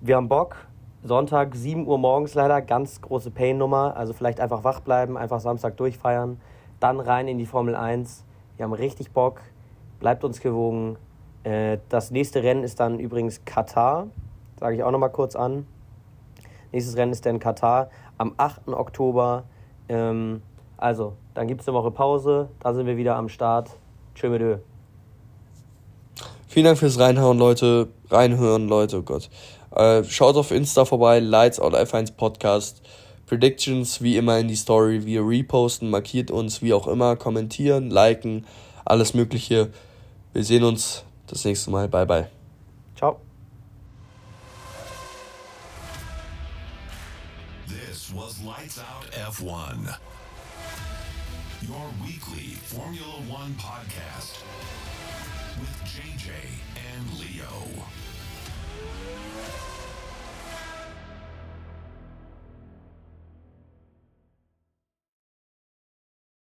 wir 0.00 0.16
haben 0.16 0.28
Bock. 0.28 0.56
Sonntag, 1.02 1.54
7 1.54 1.86
Uhr 1.86 1.98
morgens 1.98 2.34
leider, 2.34 2.62
ganz 2.62 3.00
große 3.00 3.30
Pain-Nummer. 3.30 3.96
Also 3.96 4.12
vielleicht 4.12 4.40
einfach 4.40 4.64
wach 4.64 4.80
bleiben, 4.80 5.16
einfach 5.16 5.38
Samstag 5.40 5.76
durchfeiern. 5.76 6.40
Dann 6.80 6.98
rein 6.98 7.28
in 7.28 7.38
die 7.38 7.46
Formel 7.46 7.76
1. 7.76 8.24
Wir 8.56 8.64
haben 8.64 8.72
richtig 8.72 9.12
Bock. 9.12 9.42
Bleibt 10.00 10.24
uns 10.24 10.40
gewogen. 10.40 10.96
Äh, 11.44 11.78
das 11.90 12.10
nächste 12.10 12.42
Rennen 12.42 12.64
ist 12.64 12.80
dann 12.80 12.98
übrigens 12.98 13.44
Katar. 13.44 14.08
Sage 14.58 14.76
ich 14.76 14.82
auch 14.82 14.90
nochmal 14.90 15.12
kurz 15.12 15.36
an. 15.36 15.66
Nächstes 16.72 16.96
Rennen 16.96 17.12
ist 17.12 17.26
dann 17.26 17.38
Katar 17.38 17.90
am 18.16 18.32
8. 18.38 18.68
Oktober. 18.68 19.44
Ähm, 19.88 20.42
also, 20.76 21.16
dann 21.34 21.46
gibt 21.46 21.62
es 21.62 21.68
eine 21.68 21.76
Woche 21.76 21.90
Pause, 21.90 22.48
da 22.60 22.74
sind 22.74 22.86
wir 22.86 22.96
wieder 22.96 23.16
am 23.16 23.28
Start. 23.28 23.70
Tschö 24.14 24.28
mit 24.28 24.42
Ö. 24.42 24.58
Vielen 26.48 26.64
Dank 26.66 26.78
fürs 26.78 26.98
Reinhauen, 26.98 27.38
Leute. 27.38 27.88
Reinhören, 28.10 28.68
Leute, 28.68 28.98
oh 28.98 29.02
Gott. 29.02 29.28
Äh, 29.74 30.04
schaut 30.04 30.36
auf 30.36 30.50
Insta 30.50 30.84
vorbei, 30.84 31.20
Lights 31.20 31.60
Out 31.60 31.74
F1 31.74 32.14
Podcast. 32.16 32.82
Predictions 33.26 34.00
wie 34.00 34.16
immer 34.16 34.38
in 34.38 34.48
die 34.48 34.56
Story. 34.56 35.04
Wir 35.04 35.26
reposten, 35.26 35.90
markiert 35.90 36.30
uns, 36.30 36.62
wie 36.62 36.72
auch 36.72 36.86
immer, 36.86 37.16
kommentieren, 37.16 37.90
liken, 37.90 38.46
alles 38.84 39.14
Mögliche. 39.14 39.70
Wir 40.32 40.44
sehen 40.44 40.64
uns 40.64 41.04
das 41.26 41.44
nächste 41.44 41.70
Mal. 41.70 41.88
Bye, 41.88 42.06
bye. 42.06 42.30
Ciao. 42.96 43.20
This 47.66 48.12
was 48.14 48.40
Lights 48.44 48.78
Out 48.78 49.10
F1. 49.12 49.98
Your 51.62 51.90
weekly 52.04 52.54
Formula 52.68 53.16
One 53.28 53.54
podcast 53.54 54.42
with 55.58 55.94
Leo. 55.94 56.15